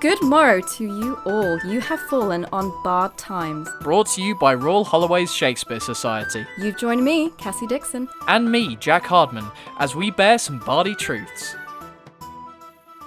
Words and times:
Good 0.00 0.22
morrow 0.22 0.62
to 0.62 0.84
you 0.86 1.18
all. 1.26 1.58
You 1.58 1.78
have 1.82 2.00
fallen 2.00 2.46
on 2.54 2.72
Bard 2.82 3.18
times. 3.18 3.68
Brought 3.82 4.06
to 4.12 4.22
you 4.22 4.34
by 4.34 4.54
Royal 4.54 4.82
Holloway's 4.82 5.30
Shakespeare 5.30 5.78
Society. 5.78 6.46
You've 6.56 6.78
joined 6.78 7.04
me, 7.04 7.28
Cassie 7.36 7.66
Dixon. 7.66 8.08
And 8.26 8.50
me, 8.50 8.76
Jack 8.76 9.04
Hardman, 9.04 9.44
as 9.78 9.94
we 9.94 10.10
bear 10.10 10.38
some 10.38 10.58
bardy 10.60 10.94
truths. 10.94 11.54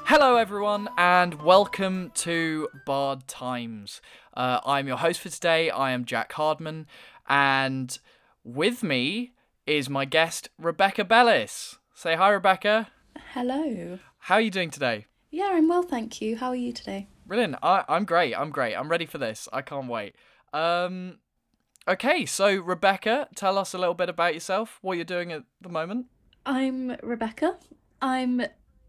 Hello, 0.05 0.35
everyone, 0.35 0.87
and 0.95 1.41
welcome 1.41 2.11
to 2.13 2.69
Bard 2.85 3.27
Times. 3.27 3.99
Uh, 4.35 4.59
I'm 4.63 4.85
your 4.85 4.97
host 4.97 5.19
for 5.19 5.29
today. 5.29 5.71
I 5.71 5.93
am 5.93 6.05
Jack 6.05 6.33
Hardman, 6.33 6.85
and 7.27 7.97
with 8.43 8.83
me 8.83 9.33
is 9.65 9.89
my 9.89 10.05
guest, 10.05 10.49
Rebecca 10.59 11.03
Bellis. 11.05 11.79
Say 11.95 12.13
hi, 12.13 12.29
Rebecca. 12.29 12.89
Hello. 13.33 13.97
How 14.19 14.35
are 14.35 14.41
you 14.41 14.51
doing 14.51 14.69
today? 14.69 15.07
Yeah, 15.33 15.49
I'm 15.53 15.67
well, 15.67 15.81
thank 15.81 16.21
you. 16.21 16.37
How 16.37 16.49
are 16.49 16.55
you 16.55 16.71
today? 16.71 17.07
Brilliant. 17.25 17.55
I, 17.63 17.83
I'm 17.89 18.05
great. 18.05 18.35
I'm 18.35 18.51
great. 18.51 18.75
I'm 18.75 18.87
ready 18.87 19.07
for 19.07 19.17
this. 19.17 19.49
I 19.51 19.63
can't 19.63 19.87
wait. 19.87 20.15
Um, 20.53 21.17
okay, 21.87 22.27
so 22.27 22.55
Rebecca, 22.57 23.27
tell 23.33 23.57
us 23.57 23.73
a 23.73 23.79
little 23.79 23.95
bit 23.95 24.09
about 24.09 24.35
yourself, 24.35 24.77
what 24.83 24.95
you're 24.95 25.05
doing 25.05 25.31
at 25.31 25.41
the 25.59 25.69
moment. 25.69 26.05
I'm 26.45 26.97
Rebecca. 27.01 27.57
I'm 27.99 28.43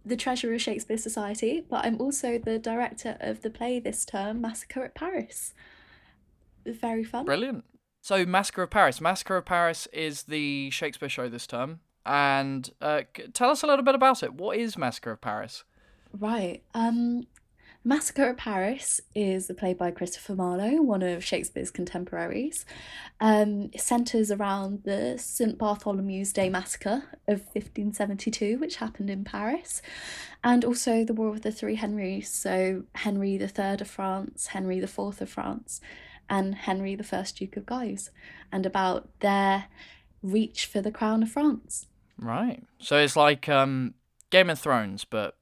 the 0.04 0.16
treasurer 0.16 0.52
of 0.52 0.60
Shakespeare 0.60 0.98
Society, 0.98 1.64
but 1.66 1.86
I'm 1.86 1.98
also 1.98 2.36
the 2.36 2.58
director 2.58 3.16
of 3.20 3.40
the 3.40 3.48
play 3.48 3.80
this 3.80 4.04
term, 4.04 4.42
Massacre 4.42 4.84
at 4.84 4.94
Paris. 4.94 5.54
Very 6.66 7.04
fun. 7.04 7.24
Brilliant. 7.24 7.64
So, 8.02 8.26
Massacre 8.26 8.64
of 8.64 8.70
Paris. 8.70 9.00
Massacre 9.00 9.38
of 9.38 9.46
Paris 9.46 9.88
is 9.94 10.24
the 10.24 10.68
Shakespeare 10.68 11.08
show 11.08 11.30
this 11.30 11.46
term. 11.46 11.80
And 12.04 12.70
uh, 12.82 13.04
tell 13.32 13.48
us 13.48 13.62
a 13.62 13.66
little 13.66 13.82
bit 13.82 13.94
about 13.94 14.22
it. 14.22 14.34
What 14.34 14.58
is 14.58 14.76
Massacre 14.76 15.12
of 15.12 15.22
Paris? 15.22 15.64
Right. 16.18 16.62
Um, 16.74 17.26
Massacre 17.86 18.30
at 18.30 18.38
Paris 18.38 19.02
is 19.14 19.50
a 19.50 19.54
play 19.54 19.74
by 19.74 19.90
Christopher 19.90 20.34
Marlowe, 20.34 20.80
one 20.80 21.02
of 21.02 21.22
Shakespeare's 21.22 21.70
contemporaries. 21.70 22.64
Um, 23.20 23.68
it 23.74 23.82
centres 23.82 24.30
around 24.30 24.84
the 24.84 25.18
St 25.18 25.58
Bartholomew's 25.58 26.32
Day 26.32 26.48
Massacre 26.48 27.04
of 27.28 27.40
1572, 27.52 28.58
which 28.58 28.76
happened 28.76 29.10
in 29.10 29.22
Paris, 29.22 29.82
and 30.42 30.64
also 30.64 31.04
the 31.04 31.12
War 31.12 31.28
of 31.28 31.42
the 31.42 31.52
Three 31.52 31.74
Henrys, 31.74 32.30
so 32.30 32.84
Henry 32.94 33.34
III 33.34 33.80
of 33.80 33.88
France, 33.88 34.46
Henry 34.48 34.78
IV 34.78 34.98
of 34.98 35.28
France, 35.28 35.82
and 36.30 36.54
Henry 36.54 36.98
I, 36.98 37.24
Duke 37.34 37.56
of 37.58 37.66
Guise, 37.66 38.10
and 38.50 38.64
about 38.64 39.10
their 39.20 39.66
reach 40.22 40.64
for 40.64 40.80
the 40.80 40.90
crown 40.90 41.22
of 41.22 41.30
France. 41.30 41.86
Right. 42.16 42.62
So 42.78 42.96
it's 42.96 43.14
like 43.14 43.46
um, 43.50 43.92
Game 44.30 44.48
of 44.48 44.58
Thrones, 44.58 45.04
but 45.04 45.36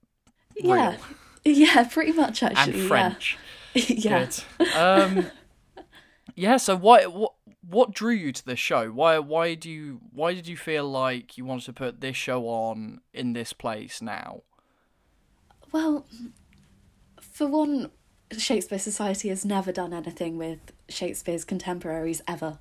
real. 0.62 0.74
Yeah. 0.74 0.96
Yeah, 1.44 1.88
pretty 1.88 2.12
much 2.12 2.42
actually. 2.42 2.80
and 2.80 2.88
French. 2.88 3.38
Yeah. 3.74 4.26
Good. 4.58 4.68
Um, 4.74 5.26
yeah. 6.36 6.58
So 6.58 6.76
why 6.76 7.06
what 7.06 7.32
what 7.66 7.92
drew 7.94 8.12
you 8.12 8.30
to 8.32 8.44
this 8.44 8.58
show? 8.58 8.90
Why 8.90 9.18
why 9.18 9.54
do 9.54 9.70
you 9.70 10.00
why 10.12 10.34
did 10.34 10.46
you 10.46 10.58
feel 10.58 10.90
like 10.90 11.38
you 11.38 11.46
wanted 11.46 11.64
to 11.64 11.72
put 11.72 12.02
this 12.02 12.14
show 12.14 12.46
on 12.48 13.00
in 13.14 13.32
this 13.32 13.54
place 13.54 14.02
now? 14.02 14.42
Well, 15.72 16.06
for 17.20 17.46
one, 17.46 17.90
Shakespeare 18.36 18.78
Society 18.78 19.30
has 19.30 19.44
never 19.44 19.72
done 19.72 19.94
anything 19.94 20.36
with 20.36 20.58
Shakespeare's 20.90 21.44
contemporaries 21.44 22.20
ever 22.28 22.58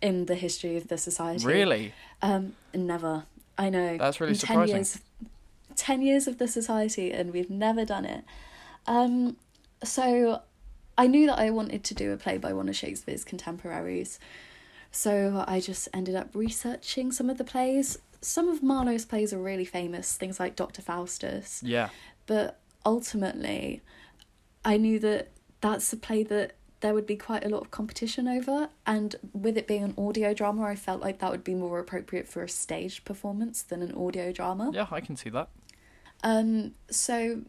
in 0.00 0.26
the 0.26 0.34
history 0.34 0.76
of 0.76 0.88
the 0.88 0.96
society. 0.96 1.44
Really? 1.44 1.92
Um, 2.22 2.54
never. 2.72 3.24
I 3.58 3.68
know. 3.70 3.98
That's 3.98 4.20
really 4.20 4.32
In 4.32 4.38
surprising. 4.38 4.66
Ten 4.66 4.76
years, 4.76 5.00
ten 5.76 6.02
years 6.02 6.26
of 6.26 6.38
the 6.38 6.48
society, 6.48 7.12
and 7.12 7.32
we've 7.32 7.50
never 7.50 7.84
done 7.84 8.04
it. 8.04 8.24
Um, 8.86 9.36
so 9.82 10.42
I 10.96 11.06
knew 11.06 11.26
that 11.26 11.38
I 11.38 11.50
wanted 11.50 11.84
to 11.84 11.94
do 11.94 12.12
a 12.12 12.16
play 12.16 12.38
by 12.38 12.52
one 12.52 12.68
of 12.68 12.76
Shakespeare's 12.76 13.24
contemporaries. 13.24 14.18
So 14.90 15.44
I 15.48 15.60
just 15.60 15.88
ended 15.92 16.14
up 16.14 16.30
researching 16.34 17.10
some 17.10 17.28
of 17.28 17.38
the 17.38 17.44
plays. 17.44 17.98
Some 18.20 18.48
of 18.48 18.62
Marlowe's 18.62 19.04
plays 19.04 19.32
are 19.32 19.38
really 19.38 19.64
famous, 19.64 20.16
things 20.16 20.38
like 20.38 20.56
Dr. 20.56 20.82
Faustus. 20.82 21.62
Yeah. 21.64 21.88
But 22.26 22.60
ultimately, 22.86 23.82
I 24.64 24.76
knew 24.76 24.98
that 25.00 25.30
that's 25.60 25.92
a 25.92 25.96
play 25.96 26.22
that 26.24 26.54
there 26.80 26.94
would 26.94 27.06
be 27.06 27.16
quite 27.16 27.44
a 27.44 27.48
lot 27.48 27.62
of 27.62 27.70
competition 27.70 28.28
over. 28.28 28.68
And 28.86 29.16
with 29.32 29.56
it 29.56 29.66
being 29.66 29.82
an 29.82 29.94
audio 29.98 30.32
drama, 30.32 30.62
I 30.62 30.76
felt 30.76 31.00
like 31.00 31.18
that 31.18 31.30
would 31.30 31.42
be 31.42 31.54
more 31.54 31.80
appropriate 31.80 32.28
for 32.28 32.42
a 32.42 32.48
stage 32.48 33.04
performance 33.04 33.62
than 33.62 33.82
an 33.82 33.94
audio 33.94 34.32
drama. 34.32 34.70
Yeah, 34.72 34.86
I 34.90 35.00
can 35.00 35.16
see 35.16 35.30
that. 35.30 35.48
Um, 36.24 36.72
so 36.90 37.42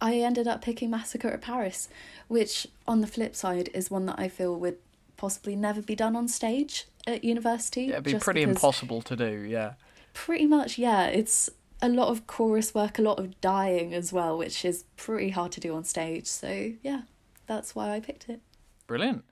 I 0.00 0.14
ended 0.14 0.48
up 0.48 0.62
picking 0.62 0.88
Massacre 0.88 1.28
at 1.28 1.42
Paris, 1.42 1.88
which 2.28 2.66
on 2.86 3.00
the 3.00 3.06
flip 3.06 3.34
side 3.36 3.68
is 3.74 3.90
one 3.90 4.06
that 4.06 4.18
I 4.18 4.28
feel 4.28 4.56
would 4.56 4.78
possibly 5.16 5.56
never 5.56 5.82
be 5.82 5.96
done 5.96 6.16
on 6.16 6.28
stage 6.28 6.86
at 7.06 7.24
university. 7.24 7.82
Yeah, 7.86 7.94
it'd 7.94 8.04
be 8.04 8.14
pretty 8.14 8.42
impossible 8.42 9.02
to 9.02 9.16
do. 9.16 9.44
Yeah. 9.46 9.74
Pretty 10.14 10.46
much, 10.46 10.78
yeah. 10.78 11.06
It's 11.06 11.50
a 11.82 11.88
lot 11.88 12.08
of 12.08 12.26
chorus 12.26 12.74
work, 12.74 12.98
a 12.98 13.02
lot 13.02 13.18
of 13.18 13.40
dying 13.40 13.92
as 13.92 14.12
well, 14.12 14.38
which 14.38 14.64
is 14.64 14.84
pretty 14.96 15.30
hard 15.30 15.52
to 15.52 15.60
do 15.60 15.74
on 15.74 15.84
stage. 15.84 16.26
So 16.26 16.72
yeah, 16.82 17.02
that's 17.46 17.74
why 17.74 17.90
I 17.90 18.00
picked 18.00 18.28
it. 18.28 18.40
Brilliant. 18.86 19.24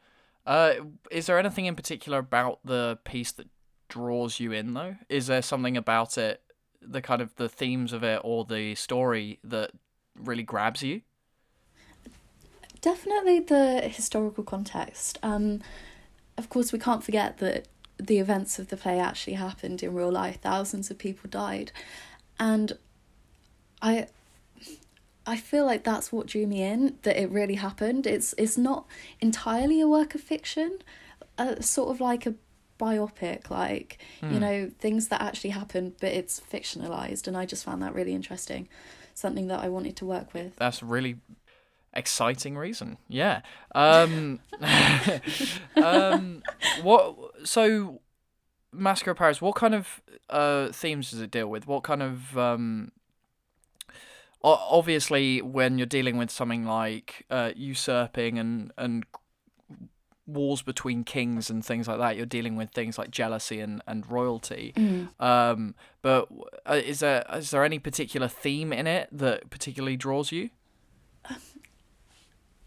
Uh, 0.45 0.75
is 1.11 1.27
there 1.27 1.39
anything 1.39 1.67
in 1.67 1.75
particular 1.75 2.19
about 2.19 2.61
the 2.65 2.99
piece 3.05 3.33
that 3.33 3.49
draws 3.89 4.41
you 4.41 4.53
in 4.53 4.75
though? 4.75 4.97
Is 5.09 5.29
there 5.29 5.43
something 5.43 5.77
about 5.77 6.19
it, 6.19 6.41
the 6.89 7.03
kind 7.03 7.21
of 7.21 7.35
the 7.37 7.49
themes 7.49 7.93
of 7.93 8.03
it 8.03 8.21
or 8.25 8.45
the 8.45 8.75
story 8.75 9.39
that 9.45 9.73
really 10.15 10.43
grabs 10.43 10.83
you? 10.83 11.03
Definitely 12.81 13.41
the 13.41 13.83
historical 13.83 14.45
context. 14.45 15.19
Um, 15.23 15.61
of 16.39 16.49
course, 16.49 16.73
we 16.73 16.79
can't 16.79 17.03
forget 17.03 17.39
that 17.39 17.67
the 17.99 18.19
events 18.19 18.59
of 18.59 18.69
the 18.69 18.77
play 18.77 19.01
actually 19.01 19.35
happened 19.35 19.83
in 19.83 19.95
real 19.95 20.13
life. 20.13 20.39
Thousands 20.41 20.91
of 20.91 20.99
people 20.99 21.29
died, 21.31 21.73
and 22.39 22.77
I, 23.81 24.07
I 25.27 25.37
feel 25.37 25.65
like 25.65 25.83
that's 25.83 26.13
what 26.13 26.27
drew 26.27 26.47
me 26.47 26.63
in. 26.63 26.99
That 27.03 27.21
it 27.21 27.31
really 27.31 27.55
happened. 27.55 28.07
It's 28.07 28.35
it's 28.39 28.59
not 28.59 28.87
entirely 29.21 29.81
a 29.81 29.89
work 29.89 30.15
of 30.15 30.21
fiction, 30.21 30.79
uh, 31.39 31.61
sort 31.61 31.91
of 31.91 32.01
like 32.01 32.27
a 32.27 32.35
biopic, 32.79 33.51
like 33.51 33.99
you 34.23 34.41
know 34.41 34.71
things 34.79 35.09
that 35.09 35.21
actually 35.21 35.51
happened, 35.51 35.95
but 36.01 36.13
it's 36.13 36.41
fictionalized, 36.41 37.27
and 37.27 37.37
I 37.37 37.47
just 37.47 37.65
found 37.65 37.83
that 37.83 37.95
really 37.95 38.15
interesting. 38.15 38.69
Something 39.15 39.49
that 39.49 39.61
I 39.61 39.69
wanted 39.69 39.97
to 39.97 40.05
work 40.05 40.35
with. 40.35 40.57
That's 40.57 40.83
really 40.83 41.17
exciting 41.95 42.57
reason. 42.57 42.99
Yeah. 43.09 43.41
Um, 43.75 44.41
um, 45.77 46.43
what? 46.83 47.17
So, 47.45 48.01
Massacre 48.73 49.13
of 49.13 49.17
Paris. 49.17 49.41
What 49.41 49.55
kind 49.57 49.75
of 49.75 50.03
uh 50.29 50.73
themes 50.73 51.11
does 51.11 51.21
it 51.21 51.31
deal 51.31 51.49
with? 51.49 51.67
What 51.67 51.83
kind 51.83 52.03
of 52.03 52.37
um? 52.39 52.93
Obviously, 54.45 55.43
when 55.43 55.77
you're 55.77 55.87
dealing 55.87 56.19
with 56.19 56.31
something 56.31 56.65
like 56.65 57.27
uh, 57.31 57.51
usurping 57.57 58.39
and 58.39 58.71
and 58.79 59.05
wars 60.27 60.63
between 60.63 61.05
kings 61.05 61.51
and 61.51 61.65
things 61.65 61.87
like 61.89 61.99
that, 61.99 62.17
you're 62.17 62.27
dealing 62.27 62.57
with 62.57 62.71
things 62.71 62.99
like 62.99 63.11
jealousy 63.11 63.61
and, 63.61 63.83
and 63.87 64.11
royalty. 64.11 64.73
Um, 65.21 65.75
but 66.03 66.29
uh, 66.67 66.81
is 66.85 67.01
there 67.01 67.25
is 67.33 67.51
there 67.51 67.65
any 67.65 67.79
particular 67.79 68.29
theme 68.29 68.73
in 68.73 68.87
it 68.87 69.09
that 69.13 69.51
particularly 69.51 69.97
draws 69.97 70.33
you? 70.33 70.51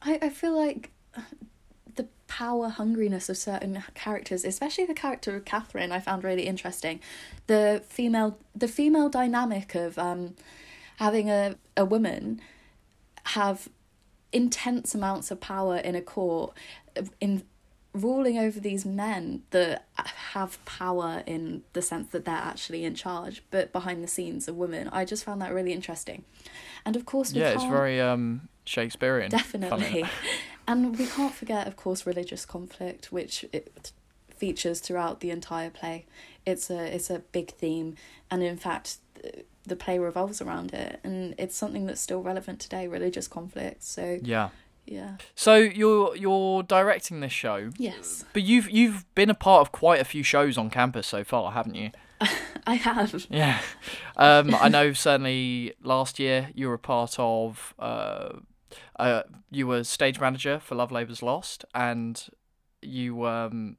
I, 0.01 0.19
I 0.21 0.29
feel 0.29 0.55
like 0.55 0.91
the 1.95 2.07
power 2.27 2.69
hungriness 2.69 3.29
of 3.29 3.37
certain 3.37 3.83
characters, 3.93 4.45
especially 4.45 4.85
the 4.85 4.93
character 4.93 5.35
of 5.35 5.45
Catherine, 5.45 5.91
I 5.91 5.99
found 5.99 6.23
really 6.23 6.47
interesting. 6.47 7.01
The 7.47 7.83
female 7.87 8.37
the 8.55 8.67
female 8.67 9.09
dynamic 9.09 9.75
of 9.75 9.97
um 9.99 10.35
having 10.97 11.29
a, 11.29 11.55
a 11.77 11.85
woman 11.85 12.41
have 13.23 13.69
intense 14.31 14.93
amounts 14.93 15.31
of 15.31 15.39
power 15.39 15.77
in 15.77 15.95
a 15.95 16.01
court 16.01 16.53
in 17.19 17.43
ruling 17.93 18.37
over 18.37 18.59
these 18.59 18.85
men 18.85 19.41
that 19.49 19.87
have 20.33 20.63
power 20.65 21.23
in 21.25 21.63
the 21.73 21.81
sense 21.81 22.11
that 22.11 22.23
they're 22.23 22.35
actually 22.35 22.85
in 22.85 22.93
charge 22.93 23.43
but 23.49 23.71
behind 23.71 24.03
the 24.03 24.07
scenes 24.07 24.47
are 24.47 24.53
women 24.53 24.87
i 24.89 25.03
just 25.03 25.23
found 25.23 25.41
that 25.41 25.51
really 25.51 25.73
interesting 25.73 26.23
and 26.85 26.95
of 26.95 27.05
course 27.05 27.33
Yeah, 27.33 27.49
it's 27.49 27.63
very 27.63 27.99
um 27.99 28.47
Shakespearean. 28.69 29.31
Definitely. 29.31 30.05
and 30.67 30.95
we 30.97 31.07
can't 31.07 31.33
forget, 31.33 31.67
of 31.67 31.75
course, 31.75 32.05
religious 32.05 32.45
conflict, 32.45 33.11
which 33.11 33.43
it 33.51 33.91
features 34.37 34.79
throughout 34.79 35.21
the 35.21 35.31
entire 35.31 35.71
play. 35.71 36.05
It's 36.45 36.69
a 36.69 36.95
it's 36.95 37.09
a 37.09 37.19
big 37.31 37.51
theme, 37.55 37.95
and 38.29 38.43
in 38.43 38.57
fact, 38.57 38.97
th- 39.19 39.45
the 39.65 39.75
play 39.75 39.97
revolves 39.97 40.39
around 40.39 40.73
it, 40.73 40.99
and 41.03 41.33
it's 41.39 41.55
something 41.57 41.87
that's 41.87 41.99
still 41.99 42.21
relevant 42.21 42.59
today. 42.59 42.87
Religious 42.87 43.27
conflict. 43.27 43.83
So 43.83 44.19
Yeah. 44.21 44.49
Yeah, 44.91 45.17
So 45.35 45.55
you're 45.55 46.15
you're 46.15 46.63
directing 46.63 47.19
this 47.19 47.31
show, 47.31 47.69
yes, 47.77 48.25
but 48.33 48.41
you've 48.41 48.69
you've 48.71 49.05
been 49.13 49.29
a 49.29 49.35
part 49.35 49.61
of 49.61 49.71
quite 49.71 50.01
a 50.01 50.03
few 50.03 50.23
shows 50.23 50.57
on 50.57 50.71
campus 50.71 51.05
so 51.05 51.23
far, 51.23 51.51
haven't 51.51 51.75
you? 51.75 51.91
I 52.67 52.73
have. 52.73 53.25
Yeah. 53.29 53.61
Um, 54.17 54.55
I 54.55 54.67
know 54.67 54.93
certainly 54.93 55.73
last 55.83 56.17
year 56.17 56.49
you 56.55 56.67
were 56.67 56.73
a 56.73 56.79
part 56.79 57.15
of 57.19 57.75
uh, 57.77 58.39
uh, 58.97 59.23
you 59.51 59.67
were 59.67 59.83
stage 59.83 60.19
manager 60.19 60.59
for 60.59 60.73
Love 60.73 60.91
Labour's 60.91 61.21
Lost, 61.21 61.65
and 61.75 62.27
you 62.81 63.25
um 63.25 63.77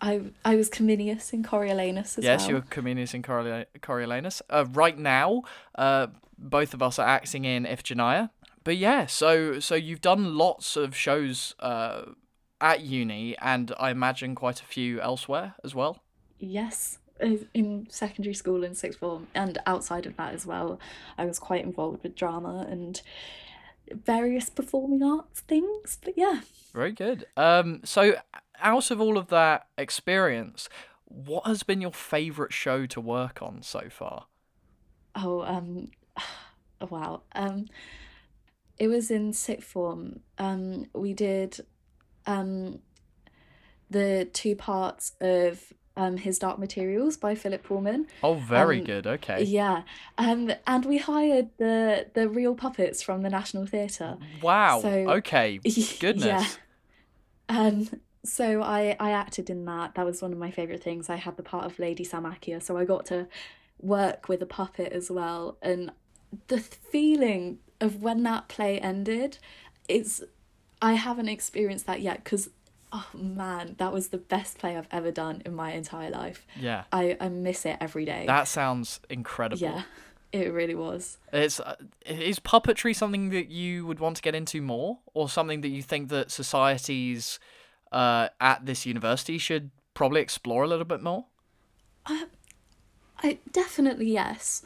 I 0.00 0.22
I 0.44 0.56
was 0.56 0.70
Cominius 0.70 1.32
in 1.32 1.42
Coriolanus 1.42 2.18
as 2.18 2.24
yes, 2.24 2.24
well. 2.24 2.32
Yes, 2.32 2.48
you 2.48 2.54
were 2.54 2.60
Cominius 2.62 3.14
in 3.14 3.22
Coriola- 3.22 3.66
Coriolanus. 3.80 4.42
Uh, 4.48 4.64
right 4.72 4.98
now, 4.98 5.42
uh, 5.74 6.08
both 6.38 6.74
of 6.74 6.82
us 6.82 6.98
are 6.98 7.06
acting 7.06 7.44
in 7.44 7.64
Iphigenia. 7.64 8.30
But 8.68 8.76
yeah, 8.76 9.06
so 9.06 9.60
so 9.60 9.74
you've 9.76 10.02
done 10.02 10.36
lots 10.36 10.76
of 10.76 10.94
shows 10.94 11.54
uh, 11.58 12.02
at 12.60 12.82
uni, 12.82 13.34
and 13.38 13.72
I 13.80 13.88
imagine 13.88 14.34
quite 14.34 14.60
a 14.60 14.64
few 14.66 15.00
elsewhere 15.00 15.54
as 15.64 15.74
well. 15.74 16.02
Yes, 16.38 16.98
in 17.54 17.86
secondary 17.88 18.34
school 18.34 18.64
and 18.64 18.76
sixth 18.76 18.98
form, 18.98 19.28
and 19.34 19.56
outside 19.64 20.04
of 20.04 20.18
that 20.18 20.34
as 20.34 20.44
well, 20.44 20.78
I 21.16 21.24
was 21.24 21.38
quite 21.38 21.64
involved 21.64 22.02
with 22.02 22.14
drama 22.14 22.66
and 22.68 23.00
various 23.90 24.50
performing 24.50 25.02
arts 25.02 25.40
things. 25.40 25.96
But 26.04 26.18
yeah, 26.18 26.40
Very 26.74 26.92
good. 26.92 27.24
Um, 27.38 27.80
so 27.84 28.16
out 28.60 28.90
of 28.90 29.00
all 29.00 29.16
of 29.16 29.28
that 29.28 29.66
experience, 29.78 30.68
what 31.06 31.46
has 31.46 31.62
been 31.62 31.80
your 31.80 31.94
favourite 31.94 32.52
show 32.52 32.84
to 32.84 33.00
work 33.00 33.40
on 33.40 33.62
so 33.62 33.86
far? 33.88 34.26
oh 35.14 35.40
um, 35.40 35.90
wow 36.90 37.22
um, 37.34 37.64
it 38.78 38.88
was 38.88 39.10
in 39.10 39.32
sixth 39.32 39.68
form. 39.68 40.20
Um, 40.38 40.86
we 40.94 41.12
did 41.14 41.60
um 42.26 42.80
the 43.90 44.28
two 44.32 44.54
parts 44.54 45.12
of 45.20 45.72
um 45.96 46.16
his 46.16 46.38
Dark 46.38 46.58
Materials 46.58 47.16
by 47.16 47.34
Philip 47.34 47.62
Pullman. 47.64 48.06
Oh, 48.22 48.34
very 48.34 48.78
Um, 48.80 48.84
good. 48.84 49.06
Okay. 49.06 49.42
Yeah, 49.44 49.82
um, 50.16 50.50
and 50.66 50.84
we 50.84 50.98
hired 50.98 51.48
the 51.58 52.06
the 52.14 52.28
real 52.28 52.54
puppets 52.54 53.02
from 53.02 53.22
the 53.22 53.30
National 53.30 53.66
Theatre. 53.66 54.16
Wow. 54.42 54.80
So- 54.80 54.88
okay. 55.18 55.58
Goodness. 56.00 56.24
Yeah. 56.24 56.46
Um, 57.48 57.88
so 58.24 58.62
I 58.62 58.94
I 59.00 59.10
acted 59.12 59.48
in 59.50 59.64
that. 59.64 59.94
That 59.94 60.04
was 60.04 60.20
one 60.22 60.32
of 60.32 60.38
my 60.38 60.50
favorite 60.50 60.82
things. 60.82 61.08
I 61.08 61.16
had 61.16 61.36
the 61.36 61.42
part 61.42 61.64
of 61.64 61.78
Lady 61.78 62.04
Salmakia, 62.04 62.62
so 62.62 62.76
I 62.76 62.84
got 62.84 63.06
to 63.06 63.26
work 63.80 64.28
with 64.28 64.42
a 64.42 64.46
puppet 64.46 64.92
as 64.92 65.10
well. 65.10 65.56
And 65.62 65.90
the 66.48 66.58
feeling 66.58 67.58
of 67.80 68.02
when 68.02 68.22
that 68.24 68.48
play 68.48 68.80
ended, 68.80 69.38
it's 69.88 70.22
I 70.80 70.94
haven't 70.94 71.28
experienced 71.28 71.86
that 71.86 72.00
yet 72.00 72.24
because 72.24 72.50
oh 72.92 73.06
man, 73.14 73.74
that 73.78 73.92
was 73.92 74.08
the 74.08 74.18
best 74.18 74.58
play 74.58 74.76
I've 74.76 74.88
ever 74.90 75.10
done 75.10 75.42
in 75.44 75.54
my 75.54 75.72
entire 75.72 76.10
life. 76.10 76.46
Yeah. 76.58 76.84
I 76.92 77.16
I 77.20 77.28
miss 77.28 77.66
it 77.66 77.76
every 77.80 78.04
day. 78.04 78.24
That 78.26 78.48
sounds 78.48 79.00
incredible. 79.10 79.62
yeah, 79.62 79.82
it 80.32 80.52
really 80.52 80.74
was. 80.74 81.18
It's 81.32 81.60
uh, 81.60 81.76
is 82.06 82.40
puppetry 82.40 82.94
something 82.94 83.30
that 83.30 83.48
you 83.48 83.86
would 83.86 84.00
want 84.00 84.16
to 84.16 84.22
get 84.22 84.34
into 84.34 84.62
more, 84.62 84.98
or 85.14 85.28
something 85.28 85.60
that 85.62 85.68
you 85.68 85.82
think 85.82 86.08
that 86.08 86.30
societies 86.30 87.38
uh, 87.92 88.28
at 88.40 88.66
this 88.66 88.86
university 88.86 89.38
should 89.38 89.70
probably 89.94 90.20
explore 90.20 90.62
a 90.62 90.66
little 90.66 90.84
bit 90.84 91.02
more? 91.02 91.26
I 93.22 93.38
definitely 93.52 94.10
yes, 94.12 94.62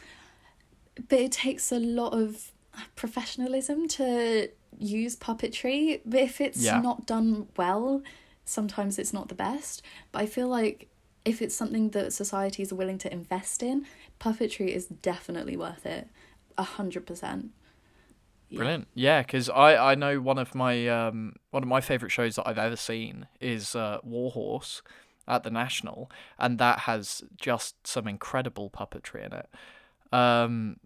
but 1.08 1.18
it 1.18 1.32
takes 1.32 1.72
a 1.72 1.78
lot 1.78 2.12
of 2.12 2.51
professionalism 2.96 3.88
to 3.88 4.48
use 4.78 5.16
puppetry. 5.16 6.00
But 6.04 6.20
if 6.20 6.40
it's 6.40 6.62
Yeah. 6.62 6.80
not 6.80 7.06
done 7.06 7.48
well, 7.56 8.02
sometimes 8.44 8.98
it's 8.98 9.12
not 9.12 9.28
the 9.28 9.34
best. 9.34 9.82
But 10.10 10.22
I 10.22 10.26
feel 10.26 10.48
like 10.48 10.88
if 11.24 11.40
it's 11.40 11.54
something 11.54 11.90
that 11.90 12.12
society 12.12 12.62
is 12.62 12.72
willing 12.72 12.98
to 12.98 13.12
invest 13.12 13.62
in, 13.62 13.86
puppetry 14.20 14.68
is 14.68 14.86
definitely 14.86 15.56
worth 15.56 15.86
it. 15.86 16.08
A 16.58 16.64
hundred 16.64 17.06
percent. 17.06 17.50
Brilliant. 18.50 18.88
Yeah, 18.94 19.22
because 19.22 19.48
I, 19.48 19.92
I 19.92 19.94
know 19.94 20.20
one 20.20 20.36
of 20.38 20.54
my 20.54 20.86
um 20.88 21.36
one 21.50 21.62
of 21.62 21.68
my 21.68 21.80
favorite 21.80 22.10
shows 22.10 22.36
that 22.36 22.46
I've 22.46 22.58
ever 22.58 22.76
seen 22.76 23.26
is 23.40 23.74
uh, 23.74 23.98
Warhorse 24.02 24.82
at 25.26 25.42
the 25.42 25.50
National, 25.50 26.10
and 26.38 26.58
that 26.58 26.80
has 26.80 27.22
just 27.40 27.86
some 27.86 28.06
incredible 28.06 28.68
puppetry 28.68 29.24
in 29.24 29.32
it. 29.32 29.48
Um, 30.12 30.76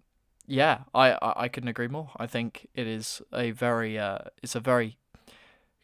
yeah, 0.47 0.79
I, 0.93 1.11
I 1.11 1.33
I 1.43 1.47
couldn't 1.49 1.69
agree 1.69 1.87
more. 1.87 2.11
I 2.17 2.25
think 2.25 2.67
it 2.73 2.87
is 2.87 3.21
a 3.33 3.51
very 3.51 3.99
uh 3.99 4.19
it's 4.41 4.55
a 4.55 4.59
very 4.59 4.97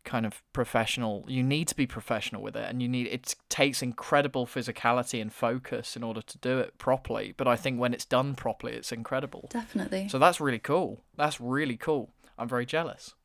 kind 0.03 0.25
of 0.25 0.41
professional. 0.51 1.25
You 1.27 1.43
need 1.43 1.67
to 1.69 1.75
be 1.75 1.87
professional 1.87 2.41
with 2.41 2.55
it, 2.55 2.69
and 2.69 2.81
you 2.81 2.87
need 2.87 3.07
it 3.07 3.35
takes 3.49 3.81
incredible 3.81 4.45
physicality 4.45 5.21
and 5.21 5.31
focus 5.31 5.95
in 5.95 6.03
order 6.03 6.21
to 6.21 6.37
do 6.37 6.59
it 6.59 6.77
properly. 6.77 7.33
But 7.35 7.47
I 7.47 7.55
think 7.55 7.79
when 7.79 7.93
it's 7.93 8.05
done 8.05 8.35
properly, 8.35 8.73
it's 8.73 8.91
incredible. 8.91 9.47
Definitely. 9.49 10.09
So 10.09 10.17
that's 10.19 10.39
really 10.39 10.59
cool. 10.59 11.03
That's 11.15 11.39
really 11.39 11.77
cool. 11.77 12.11
I'm 12.37 12.47
very 12.47 12.65
jealous. 12.65 13.15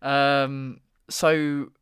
Um, 0.00 0.80
so 1.10 1.72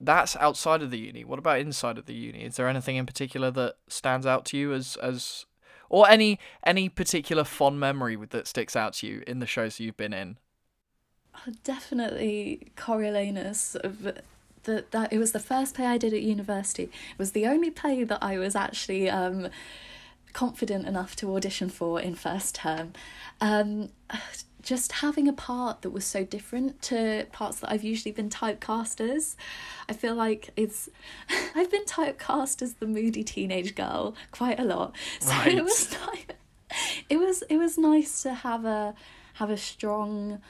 that's 0.00 0.36
outside 0.36 0.82
of 0.82 0.90
the 0.90 0.98
uni. 0.98 1.24
What 1.24 1.38
about 1.38 1.58
inside 1.58 1.98
of 1.98 2.06
the 2.06 2.14
uni? 2.14 2.44
Is 2.44 2.56
there 2.56 2.68
anything 2.68 2.96
in 2.96 3.06
particular 3.06 3.50
that 3.52 3.76
stands 3.88 4.26
out 4.26 4.44
to 4.46 4.56
you 4.56 4.72
as 4.72 4.96
as 4.96 5.46
or 5.88 6.08
any 6.08 6.38
any 6.64 6.88
particular 6.88 7.44
fond 7.44 7.78
memory 7.80 8.16
that 8.30 8.46
sticks 8.46 8.74
out 8.76 8.94
to 8.94 9.06
you 9.06 9.22
in 9.26 9.38
the 9.40 9.46
shows 9.46 9.80
you've 9.80 9.96
been 9.96 10.12
in? 10.12 10.36
Oh, 11.34 11.52
definitely 11.64 12.72
Coriolanus. 12.76 13.74
of- 13.76 14.18
That 14.64 14.90
that 14.90 15.12
it 15.12 15.18
was 15.18 15.32
the 15.32 15.40
first 15.40 15.74
play 15.74 15.86
I 15.86 15.96
did 15.98 16.12
at 16.12 16.20
university. 16.22 16.84
It 16.84 17.18
was 17.18 17.32
the 17.32 17.46
only 17.46 17.70
play 17.70 18.04
that 18.04 18.22
I 18.22 18.36
was 18.38 18.54
actually 18.54 19.08
um, 19.08 19.48
confident 20.34 20.86
enough 20.86 21.16
to 21.16 21.34
audition 21.34 21.70
for 21.70 21.98
in 22.00 22.14
first 22.14 22.54
term. 22.56 22.92
Um, 23.40 23.90
just 24.68 24.92
having 24.92 25.26
a 25.26 25.32
part 25.32 25.80
that 25.80 25.88
was 25.88 26.04
so 26.04 26.24
different 26.24 26.82
to 26.82 27.26
parts 27.32 27.60
that 27.60 27.70
I've 27.72 27.82
usually 27.82 28.12
been 28.12 28.28
typecast 28.28 29.00
as. 29.00 29.34
I 29.88 29.94
feel 29.94 30.14
like 30.14 30.50
it's 30.56 30.90
I've 31.54 31.70
been 31.70 31.86
typecast 31.86 32.60
as 32.60 32.74
the 32.74 32.86
moody 32.86 33.24
teenage 33.24 33.74
girl 33.74 34.14
quite 34.30 34.60
a 34.60 34.64
lot. 34.64 34.94
So 35.20 35.30
Right. 35.30 35.54
it 35.54 35.64
was 35.64 35.90
nice. 35.92 36.24
It 37.08 37.16
was 37.16 37.40
it 37.48 37.56
was 37.56 37.78
nice 37.78 38.22
to 38.24 38.34
have 38.34 38.66
a 38.66 38.94
have 39.34 39.48
a 39.48 39.56
strong 39.56 40.42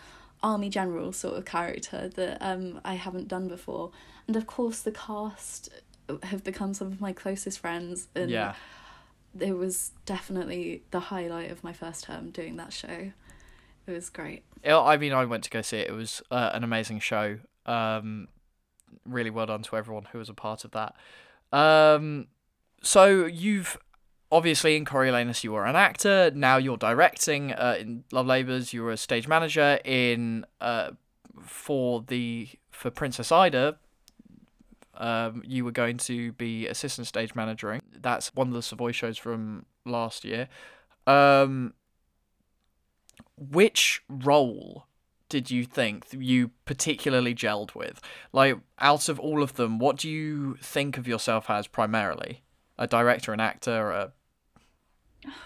army 0.43 0.69
general 0.69 1.13
sort 1.13 1.37
of 1.39 1.45
character 1.45 2.09
that 2.09 2.39
um 2.41 2.81
I 2.85 2.95
haven't 2.95 3.29
done 3.29 3.47
before. 3.47 3.93
And 4.27 4.35
of 4.35 4.49
course 4.49 4.81
the 4.81 4.91
cast 4.91 5.69
have 6.25 6.43
become 6.43 6.75
some 6.75 6.89
of 6.89 7.01
my 7.01 7.13
closest 7.13 7.61
friends 7.61 8.09
and 8.17 8.31
yeah. 8.33 8.55
it 9.39 9.57
was 9.57 9.93
definitely 10.07 10.83
the 10.91 11.01
highlight 11.01 11.53
of 11.53 11.63
my 11.63 11.73
first 11.73 12.03
term 12.03 12.31
doing 12.31 12.57
that 12.57 12.73
show. 12.73 13.13
It 13.89 13.93
was 13.93 14.11
great. 14.11 14.45
It- 14.63 14.73
I 14.73 14.97
mean, 14.99 15.13
I 15.13 15.25
went 15.25 15.45
to 15.45 15.51
go 15.51 15.63
see 15.63 15.79
it. 15.79 15.89
It 15.89 15.93
was 15.93 16.23
uh, 16.31 16.51
an 16.53 16.63
amazing 16.63 17.01
show. 17.01 17.39
Um, 17.67 18.29
really 19.05 19.31
well 19.31 19.47
done 19.47 19.63
to 19.63 19.77
everyone 19.77 20.07
who 20.13 20.19
was 20.19 20.29
a 20.29 20.35
part 20.35 20.65
of 20.65 20.73
that. 20.73 20.95
Um, 21.53 22.29
so 22.83 23.25
you've 23.27 23.79
obviously 24.31 24.77
in 24.77 24.85
Coriolanus 24.85 25.43
you 25.43 25.53
were 25.53 25.65
an 25.65 25.75
actor. 25.77 26.31
Now 26.35 26.59
you're 26.59 26.77
directing. 26.77 27.53
Uh, 27.53 27.77
in 27.81 28.05
Love 28.13 28.27
Labours 28.27 28.73
you 28.73 28.83
were 28.83 28.93
a 28.93 28.97
stage 28.97 29.27
manager. 29.27 29.79
In 29.85 30.45
uh, 30.61 30.91
for 31.43 32.05
the 32.07 32.49
for 32.71 32.91
Princess 32.91 33.33
Ida. 33.33 33.79
Um, 35.01 35.43
you 35.47 35.65
were 35.65 35.71
going 35.71 35.97
to 35.99 36.33
be 36.33 36.67
assistant 36.67 37.07
stage 37.07 37.35
managering. 37.35 37.83
That's 38.01 38.35
one 38.35 38.49
of 38.49 38.55
the 38.55 38.63
Savoy 38.63 38.91
shows 38.93 39.17
from 39.17 39.65
last 39.85 40.25
year. 40.25 40.49
Um, 41.07 41.75
which 43.39 44.03
role 44.09 44.87
did 45.29 45.51
you 45.51 45.65
think 45.65 46.07
you 46.13 46.51
particularly 46.65 47.35
gelled 47.35 47.75
with? 47.75 48.01
Like, 48.33 48.59
out 48.79 49.09
of 49.09 49.21
all 49.21 49.43
of 49.43 49.55
them, 49.55 49.79
what 49.79 49.97
do 49.97 50.09
you 50.09 50.57
think 50.63 50.97
of 50.97 51.07
yourself 51.07 51.51
as 51.51 51.67
primarily? 51.67 52.43
A 52.79 52.87
director, 52.87 53.33
an 53.33 53.41
actor, 53.41 53.91
a. 53.91 54.13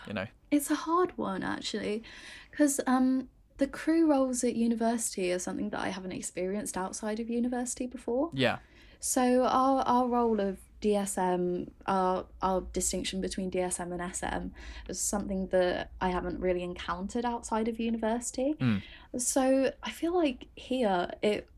You 0.07 0.13
know. 0.13 0.27
It's 0.51 0.71
a 0.71 0.75
hard 0.75 1.17
one 1.17 1.43
actually, 1.43 2.03
because 2.51 2.79
um 2.87 3.29
the 3.57 3.67
crew 3.67 4.11
roles 4.11 4.45
at 4.45 4.55
university 4.55 5.33
are 5.33 5.39
something 5.39 5.71
that 5.71 5.81
I 5.81 5.89
haven't 5.89 6.13
experienced 6.13 6.77
outside 6.77 7.21
of 7.21 7.31
university 7.31 7.87
before. 7.87 8.31
Yeah. 8.35 8.59
So 9.01 9.45
our 9.45 9.83
our 9.83 10.07
role 10.07 10.41
of 10.41 10.59
DSM, 10.83 11.71
our 11.87 12.27
our 12.43 12.61
distinction 12.73 13.21
between 13.21 13.51
DSM 13.51 13.93
and 13.93 14.15
SM, 14.15 14.55
is 14.91 15.01
something 15.01 15.47
that 15.49 15.91
I 16.01 16.11
haven't 16.11 16.41
really 16.41 16.63
encountered 16.63 17.25
outside 17.25 17.69
of 17.69 17.81
university. 17.81 18.55
Mm. 18.61 18.83
So 19.17 19.73
I 19.83 19.91
feel 19.91 20.15
like 20.15 20.49
here 20.55 21.11
it 21.23 21.49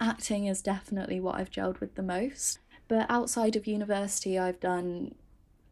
acting 0.00 0.46
is 0.46 0.60
definitely 0.60 1.20
what 1.20 1.36
I've 1.36 1.50
gelled 1.50 1.80
with 1.80 1.94
the 1.94 2.02
most. 2.02 2.58
But 2.86 3.06
outside 3.08 3.56
of 3.56 3.66
university, 3.66 4.38
I've 4.38 4.60
done 4.60 5.14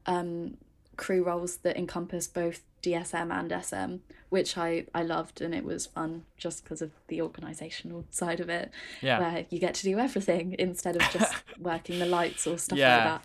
um, 0.07 0.57
crew 0.97 1.23
roles 1.23 1.59
that 1.59 1.77
encompass 1.77 2.27
both 2.27 2.63
DSM 2.83 3.31
and 3.31 3.65
SM, 3.65 3.97
which 4.29 4.59
I, 4.59 4.87
I 4.95 5.03
loved 5.03 5.41
and 5.41 5.55
it 5.55 5.65
was 5.65 5.87
fun 5.87 6.25
just 6.37 6.65
because 6.65 6.83
of 6.83 6.91
the 7.09 7.19
organisational 7.19 8.05
side 8.11 8.41
of 8.41 8.49
it, 8.49 8.71
Yeah. 9.01 9.19
where 9.21 9.47
you 9.51 9.59
get 9.59 9.75
to 9.75 9.83
do 9.85 9.99
everything 9.99 10.57
instead 10.59 10.97
of 10.97 11.03
just 11.11 11.35
working 11.61 11.99
the 11.99 12.07
lights 12.07 12.47
or 12.47 12.59
stuff 12.59 12.79
Yeah. 12.79 12.97
like 12.97 13.05
that. 13.05 13.25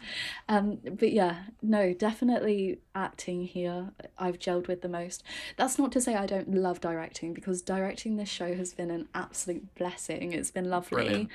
Um, 0.55 0.77
but 0.97 1.11
yeah, 1.11 1.43
no, 1.61 1.93
definitely 1.93 2.79
acting 2.93 3.45
here 3.45 3.91
I've 4.17 4.39
gelled 4.39 4.67
with 4.67 4.81
the 4.81 4.89
most. 4.89 5.23
That's 5.55 5.79
not 5.79 5.91
to 5.93 6.01
say 6.01 6.15
I 6.15 6.25
don't 6.25 6.53
love 6.53 6.79
directing 6.81 7.33
because 7.33 7.61
directing 7.61 8.17
this 8.17 8.29
show 8.29 8.53
has 8.55 8.73
been 8.73 8.91
an 8.91 9.07
absolute 9.15 9.73
blessing. 9.75 10.33
It's 10.33 10.51
been 10.51 10.69
lovely. 10.69 10.95
Brilliant. 11.03 11.29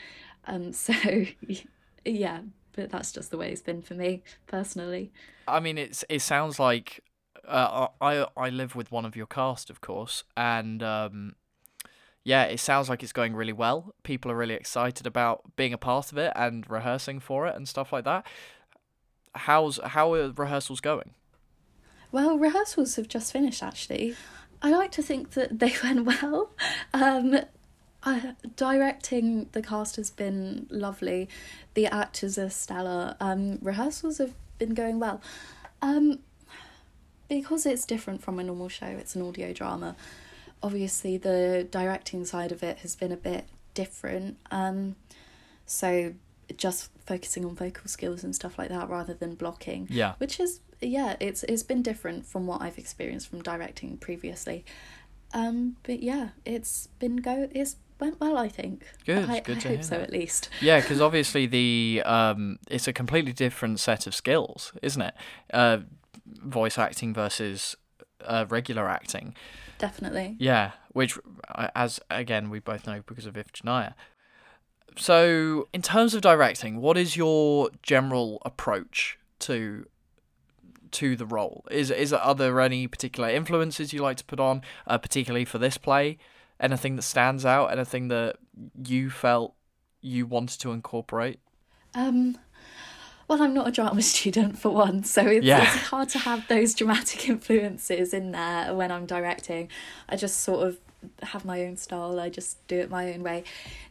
Um, 0.47 0.73
so 0.73 0.93
yeah, 2.05 2.41
but 2.75 2.91
that's 2.91 3.13
just 3.13 3.31
the 3.31 3.37
way 3.37 3.51
it's 3.53 3.63
been 3.63 3.83
for 3.83 3.95
me 3.95 4.23
personally. 4.47 5.13
I 5.47 5.61
mean, 5.61 5.79
it's 5.79 6.05
it 6.09 6.21
sounds 6.21 6.59
like 6.59 7.01
uh, 7.47 7.89
I 8.01 8.27
I 8.37 8.49
live 8.51 8.75
with 8.75 8.91
one 8.93 9.05
of 9.05 9.17
your 9.17 9.27
cast, 9.27 9.71
of 9.71 9.81
course, 9.81 10.25
and 10.37 10.83
um, 10.83 11.35
yeah, 12.25 12.45
it 12.45 12.61
sounds 12.61 12.89
like 12.89 13.03
it's 13.03 13.13
going 13.13 13.35
really 13.35 13.53
well. 13.53 13.95
People 14.05 14.31
are 14.31 14.37
really 14.37 14.55
excited 14.55 15.07
about 15.07 15.57
being 15.57 15.73
a 15.73 15.79
part 15.79 16.13
of 16.13 16.19
it 16.19 16.33
and 16.37 16.69
rehearsing 16.71 17.19
for 17.21 17.47
it 17.47 17.57
and 17.57 17.69
stuff 17.69 17.93
like 17.93 18.05
that. 18.05 18.27
How's 19.35 19.79
how 19.83 20.15
are 20.15 20.31
rehearsals 20.31 20.81
going? 20.81 21.15
Well, 22.13 22.39
rehearsals 22.39 22.97
have 22.97 23.09
just 23.09 23.33
finished 23.33 23.63
actually. 23.63 24.15
I 24.63 24.71
like 24.71 24.93
to 24.93 25.03
think 25.03 25.31
that 25.33 25.59
they 25.59 25.75
went 25.83 26.05
well. 26.05 26.51
Um, 26.95 27.41
I, 28.05 28.35
directing 28.57 29.49
the 29.53 29.63
cast 29.63 29.97
has 29.97 30.11
been 30.11 30.67
lovely. 30.71 31.29
The 31.75 31.87
actors 31.87 32.39
are 32.39 32.51
stellar. 32.51 33.17
Um, 33.21 33.59
rehearsals 33.63 34.19
have 34.19 34.35
been 34.59 34.75
going 34.75 35.01
well. 35.01 35.21
Um, 35.81 36.21
because 37.41 37.67
it's 37.67 37.85
different 37.87 38.23
from 38.23 38.39
a 38.39 38.45
normal 38.45 38.69
show, 38.69 38.87
it's 38.87 39.15
an 39.17 39.23
audio 39.23 39.53
drama. 39.53 39.97
Obviously, 40.63 41.17
the 41.17 41.67
directing 41.71 42.25
side 42.25 42.53
of 42.53 42.63
it 42.63 42.79
has 42.79 42.95
been 42.97 43.11
a 43.13 43.17
bit 43.17 43.47
different. 43.75 44.37
Um, 44.51 44.97
so 45.67 46.15
just 46.57 46.91
focusing 47.07 47.45
on 47.45 47.55
vocal 47.55 47.89
skills 47.89 48.23
and 48.23 48.35
stuff 48.35 48.59
like 48.59 48.69
that 48.69 48.89
rather 48.89 49.15
than 49.15 49.35
blocking 49.35 49.87
Yeah. 49.91 50.15
which 50.19 50.39
is 50.39 50.61
yeah 50.83 51.17
it's 51.19 51.43
it's 51.45 51.63
been 51.63 51.81
different 51.83 52.27
from 52.27 52.47
what 52.47 52.61
i've 52.61 52.77
experienced 52.77 53.29
from 53.29 53.41
directing 53.43 53.97
previously 53.97 54.65
um 55.33 55.77
but 55.85 56.03
yeah 56.03 56.31
it's 56.45 56.89
been 56.99 57.17
go 57.17 57.49
it's 57.53 57.77
went 58.01 58.21
well 58.21 58.37
i 58.37 58.49
think 58.49 58.85
Good, 59.07 59.31
i, 59.31 59.41
good 59.41 59.57
I 59.59 59.61
to 59.61 59.69
hope 59.69 59.77
hear 59.77 59.83
so 59.83 59.91
that. 59.97 60.03
at 60.03 60.13
least 60.13 60.51
Yeah, 60.61 60.81
because 60.81 61.01
obviously 61.09 61.47
the 61.47 62.03
um, 62.05 62.59
it's 62.69 62.87
a 62.87 62.93
completely 62.93 63.33
different 63.33 63.81
set 63.81 64.07
of 64.07 64.15
skills, 64.15 64.73
isn't 64.83 65.01
it? 65.03 65.15
Uh, 65.55 65.79
voice 66.41 66.79
acting 66.79 67.13
versus 67.15 67.77
uh, 68.25 68.47
regular 68.49 68.89
acting. 68.89 69.35
definitely 69.79 70.37
Yeah, 70.39 70.73
which, 70.93 71.19
uh, 71.55 71.69
as 71.75 72.01
again 72.11 72.51
we 72.51 72.61
both 72.61 72.87
know 72.87 73.03
because 73.07 73.27
of 73.27 73.35
Iphigenia. 73.35 73.95
So, 74.97 75.69
in 75.73 75.81
terms 75.81 76.15
of 76.15 76.21
directing, 76.21 76.81
what 76.81 76.99
is 76.99 77.17
your 77.17 77.71
general 77.83 78.43
approach 78.45 79.19
to 79.41 79.87
to 80.93 81.17
the 81.17 81.27
role? 81.27 81.65
Is 81.71 81.91
is 81.91 82.13
are 82.13 82.35
there 82.35 82.61
any 82.61 82.87
particular 82.87 83.31
influences 83.31 83.93
you 83.93 84.03
like 84.03 84.19
to 84.19 84.25
put 84.25 84.41
on, 84.41 84.63
uh, 84.87 84.99
particularly 84.99 85.45
for 85.45 85.59
this 85.59 85.79
play? 85.79 86.19
Anything 86.61 86.97
that 86.97 87.03
stands 87.03 87.45
out? 87.45 87.73
Anything 87.73 88.09
that 88.09 88.37
you 88.87 89.11
felt 89.11 89.55
you 90.01 90.27
wanted 90.27 90.61
to 90.61 90.73
incorporate? 90.73 91.41
um 91.95 92.39
well 93.33 93.43
i'm 93.43 93.55
not 93.55 93.67
a 93.67 93.71
drama 93.73 94.03
student 94.17 94.59
for 94.59 94.69
one 94.71 95.03
so 95.05 95.27
it's, 95.27 95.45
Yeah. 95.45 95.63
it's 95.63 95.87
hard 95.89 96.09
to 96.11 96.19
have 96.19 96.47
those 96.49 96.75
dramatic 96.75 97.29
influences 97.35 98.13
in 98.13 98.33
there 98.33 98.75
when 98.75 98.93
i'm 98.93 99.07
directing 99.07 99.69
i 100.09 100.17
just 100.17 100.41
sort 100.41 100.67
of 100.69 100.79
have 101.23 101.45
my 101.45 101.65
own 101.65 101.77
style 101.77 102.21
i 102.21 102.29
just 102.29 102.65
do 102.69 102.79
it 102.79 102.91
my 102.91 103.13
own 103.13 103.23
way 103.23 103.43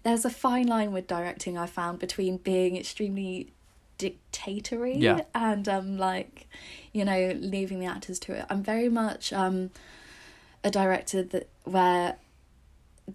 there's 0.04 0.24
a 0.26 0.30
fine 0.30 0.68
line 0.68 0.92
with 0.94 1.08
directing 1.08 1.58
i 1.58 1.66
found 1.66 2.00
between 2.00 2.38
being 2.38 2.78
extremely 2.78 3.52
dictatory 3.98 4.96
Yeah. 4.98 5.22
and 5.36 5.68
um 5.68 5.98
like 5.98 6.48
you 6.94 7.04
know 7.06 7.34
leaving 7.40 7.80
the 7.80 7.86
actors 7.86 8.18
to 8.20 8.34
it 8.34 8.46
i'm 8.50 8.64
very 8.64 8.90
much 8.90 9.32
um 9.34 9.72
a 10.64 10.72
director 10.72 11.22
that 11.24 11.50
where 11.66 12.16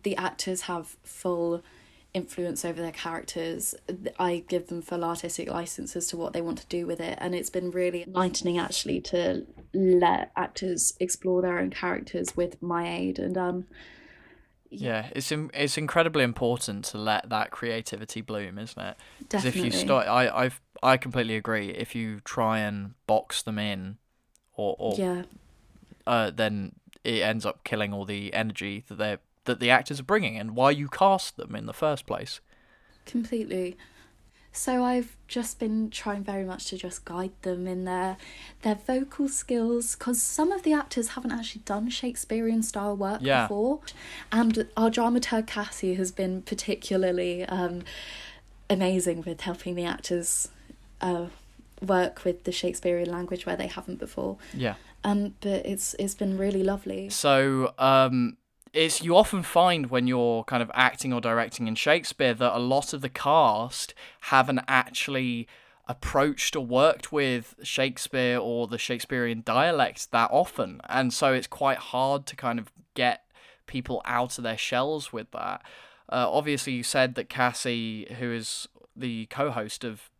the 0.02 0.16
actors 0.16 0.62
have 0.62 0.96
full 1.04 1.62
influence 2.16 2.64
over 2.64 2.80
their 2.80 2.92
characters 2.92 3.74
i 4.18 4.42
give 4.48 4.68
them 4.68 4.80
full 4.80 5.04
artistic 5.04 5.50
license 5.50 5.94
as 5.94 6.06
to 6.06 6.16
what 6.16 6.32
they 6.32 6.40
want 6.40 6.58
to 6.58 6.66
do 6.66 6.86
with 6.86 7.00
it. 7.00 7.18
And 7.20 7.34
it's 7.34 7.50
been 7.50 7.70
really 7.70 8.04
enlightening 8.04 8.58
actually 8.58 9.00
to 9.02 9.46
let 9.74 10.32
actors 10.36 10.94
explore 11.00 11.42
their 11.42 11.58
own 11.58 11.70
characters 11.70 12.36
with 12.36 12.62
my 12.62 12.88
aid. 12.88 13.18
And 13.18 13.36
um 13.36 13.66
Yeah, 14.70 15.10
it's 15.14 15.30
in, 15.30 15.50
it's 15.54 15.76
incredibly 15.76 16.24
important 16.24 16.84
to 16.86 16.98
let 16.98 17.28
that 17.30 17.50
creativity 17.50 18.20
bloom, 18.20 18.58
isn't 18.58 18.82
it? 18.82 18.96
Because 19.18 19.44
if 19.44 19.56
you 19.56 19.70
start, 19.70 20.06
I 20.06 20.28
I've 20.44 20.60
I 20.82 20.96
completely 20.96 21.36
agree. 21.36 21.68
If 21.70 21.94
you 21.94 22.20
try 22.20 22.58
and 22.60 22.94
box 23.06 23.42
them 23.42 23.58
in, 23.58 23.98
or 24.54 24.76
or 24.78 24.94
yeah. 24.96 25.22
uh, 26.06 26.30
then 26.30 26.72
it 27.04 27.22
ends 27.22 27.46
up 27.46 27.64
killing 27.64 27.92
all 27.92 28.04
the 28.04 28.32
energy 28.34 28.84
that 28.88 28.96
they 28.96 29.12
are 29.12 29.20
that 29.46 29.58
the 29.60 29.70
actors 29.70 29.98
are 30.00 30.04
bringing 30.04 30.36
and 30.36 30.54
why 30.54 30.70
you 30.70 30.88
cast 30.88 31.36
them 31.36 31.56
in 31.56 31.66
the 31.66 31.72
first 31.72 32.06
place. 32.06 32.40
completely 33.06 33.76
so 34.52 34.82
i've 34.84 35.16
just 35.28 35.58
been 35.58 35.90
trying 35.90 36.24
very 36.24 36.42
much 36.44 36.64
to 36.66 36.76
just 36.78 37.04
guide 37.04 37.30
them 37.42 37.66
in 37.66 37.84
their 37.84 38.16
their 38.62 38.74
vocal 38.74 39.28
skills 39.28 39.94
because 39.94 40.20
some 40.22 40.50
of 40.50 40.62
the 40.62 40.72
actors 40.72 41.08
haven't 41.08 41.30
actually 41.30 41.60
done 41.66 41.90
shakespearean 41.90 42.62
style 42.62 42.96
work 42.96 43.20
Yeah. 43.22 43.42
before 43.44 43.80
and 44.32 44.66
our 44.76 44.90
dramaturg 44.90 45.46
cassie 45.46 45.94
has 45.94 46.10
been 46.10 46.40
particularly 46.42 47.44
um 47.44 47.82
amazing 48.68 49.22
with 49.26 49.42
helping 49.42 49.74
the 49.74 49.84
actors 49.84 50.48
uh 51.00 51.26
work 51.82 52.24
with 52.24 52.44
the 52.44 52.52
shakespearean 52.52 53.10
language 53.10 53.44
where 53.46 53.56
they 53.56 53.66
haven't 53.66 53.98
before 53.98 54.38
Yeah. 54.54 54.74
um 55.04 55.34
but 55.42 55.66
it's 55.66 55.94
it's 55.98 56.14
been 56.14 56.38
really 56.38 56.62
lovely 56.62 57.10
So 57.10 57.74
um, 57.78 58.38
it's 58.76 59.02
you 59.02 59.16
often 59.16 59.42
find 59.42 59.90
when 59.90 60.06
you're 60.06 60.44
kind 60.44 60.62
of 60.62 60.70
acting 60.74 61.12
or 61.12 61.20
directing 61.20 61.66
in 61.66 61.74
Shakespeare 61.74 62.34
that 62.34 62.56
a 62.56 62.60
lot 62.60 62.92
of 62.92 63.00
the 63.00 63.08
cast 63.08 63.94
haven't 64.20 64.60
actually 64.68 65.48
approached 65.88 66.54
or 66.54 66.64
worked 66.64 67.10
with 67.10 67.54
Shakespeare 67.62 68.38
or 68.38 68.66
the 68.66 68.76
Shakespearean 68.76 69.42
dialect 69.44 70.12
that 70.12 70.30
often, 70.30 70.80
and 70.88 71.12
so 71.12 71.32
it's 71.32 71.46
quite 71.46 71.78
hard 71.78 72.26
to 72.26 72.36
kind 72.36 72.58
of 72.58 72.70
get 72.94 73.22
people 73.66 74.02
out 74.04 74.36
of 74.36 74.44
their 74.44 74.58
shells 74.58 75.12
with 75.12 75.30
that. 75.30 75.62
Uh, 76.10 76.28
obviously, 76.30 76.74
you 76.74 76.82
said 76.82 77.14
that 77.14 77.30
Cassie, 77.30 78.06
who 78.18 78.30
is 78.30 78.68
the 78.94 79.26
co-host 79.26 79.84
of 79.84 80.10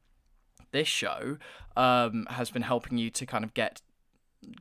this 0.73 0.89
show, 0.89 1.37
um, 1.77 2.27
has 2.31 2.51
been 2.51 2.63
helping 2.63 2.97
you 2.97 3.11
to 3.11 3.27
kind 3.27 3.45
of 3.45 3.53
get 3.53 3.83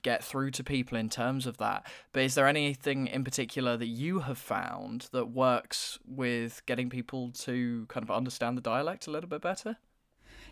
get 0.01 0.23
through 0.23 0.51
to 0.51 0.63
people 0.63 0.97
in 0.97 1.09
terms 1.09 1.45
of 1.45 1.57
that. 1.57 1.85
But 2.11 2.23
is 2.23 2.35
there 2.35 2.47
anything 2.47 3.07
in 3.07 3.23
particular 3.23 3.77
that 3.77 3.87
you 3.87 4.19
have 4.19 4.37
found 4.37 5.09
that 5.11 5.29
works 5.29 5.99
with 6.05 6.61
getting 6.65 6.89
people 6.89 7.31
to 7.31 7.85
kind 7.87 8.03
of 8.03 8.11
understand 8.11 8.57
the 8.57 8.61
dialect 8.61 9.07
a 9.07 9.11
little 9.11 9.29
bit 9.29 9.41
better? 9.41 9.77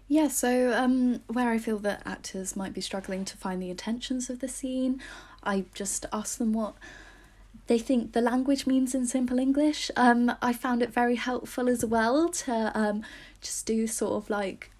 Yeah, 0.07 0.27
so 0.27 0.73
um, 0.73 1.21
where 1.27 1.49
I 1.49 1.57
feel 1.57 1.79
that 1.79 2.01
actors 2.05 2.55
might 2.55 2.73
be 2.73 2.81
struggling 2.81 3.23
to 3.25 3.37
find 3.37 3.61
the 3.61 3.69
intentions 3.69 4.29
of 4.29 4.39
the 4.39 4.49
scene, 4.49 5.01
I 5.43 5.65
just 5.73 6.05
ask 6.11 6.37
them 6.37 6.53
what 6.53 6.75
they 7.67 7.79
think 7.79 8.11
the 8.11 8.21
language 8.21 8.67
means 8.67 8.93
in 8.93 9.05
simple 9.07 9.39
English. 9.39 9.89
Um, 9.95 10.33
I 10.41 10.51
found 10.51 10.81
it 10.81 10.93
very 10.93 11.15
helpful 11.15 11.69
as 11.69 11.85
well 11.85 12.27
to 12.29 12.71
um, 12.77 13.03
just 13.41 13.65
do 13.65 13.87
sort 13.87 14.21
of 14.21 14.29
like 14.29 14.71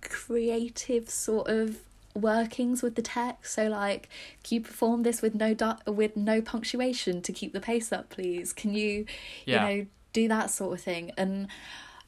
creative 0.00 1.10
sort 1.10 1.48
of 1.48 1.80
workings 2.14 2.82
with 2.82 2.94
the 2.96 3.02
text. 3.02 3.54
So 3.54 3.68
like, 3.68 4.08
can 4.44 4.56
you 4.56 4.60
perform 4.60 5.02
this 5.02 5.22
with 5.22 5.34
no 5.34 5.54
du- 5.54 5.78
with 5.86 6.16
no 6.16 6.40
punctuation 6.42 7.22
to 7.22 7.32
keep 7.32 7.52
the 7.52 7.60
pace 7.60 7.92
up, 7.92 8.10
please? 8.10 8.52
Can 8.52 8.74
you, 8.74 9.06
Yeah. 9.46 9.68
you 9.68 9.76
know, 9.78 9.86
do 10.12 10.28
that 10.28 10.50
sort 10.50 10.74
of 10.78 10.80
thing? 10.84 11.12
And 11.16 11.48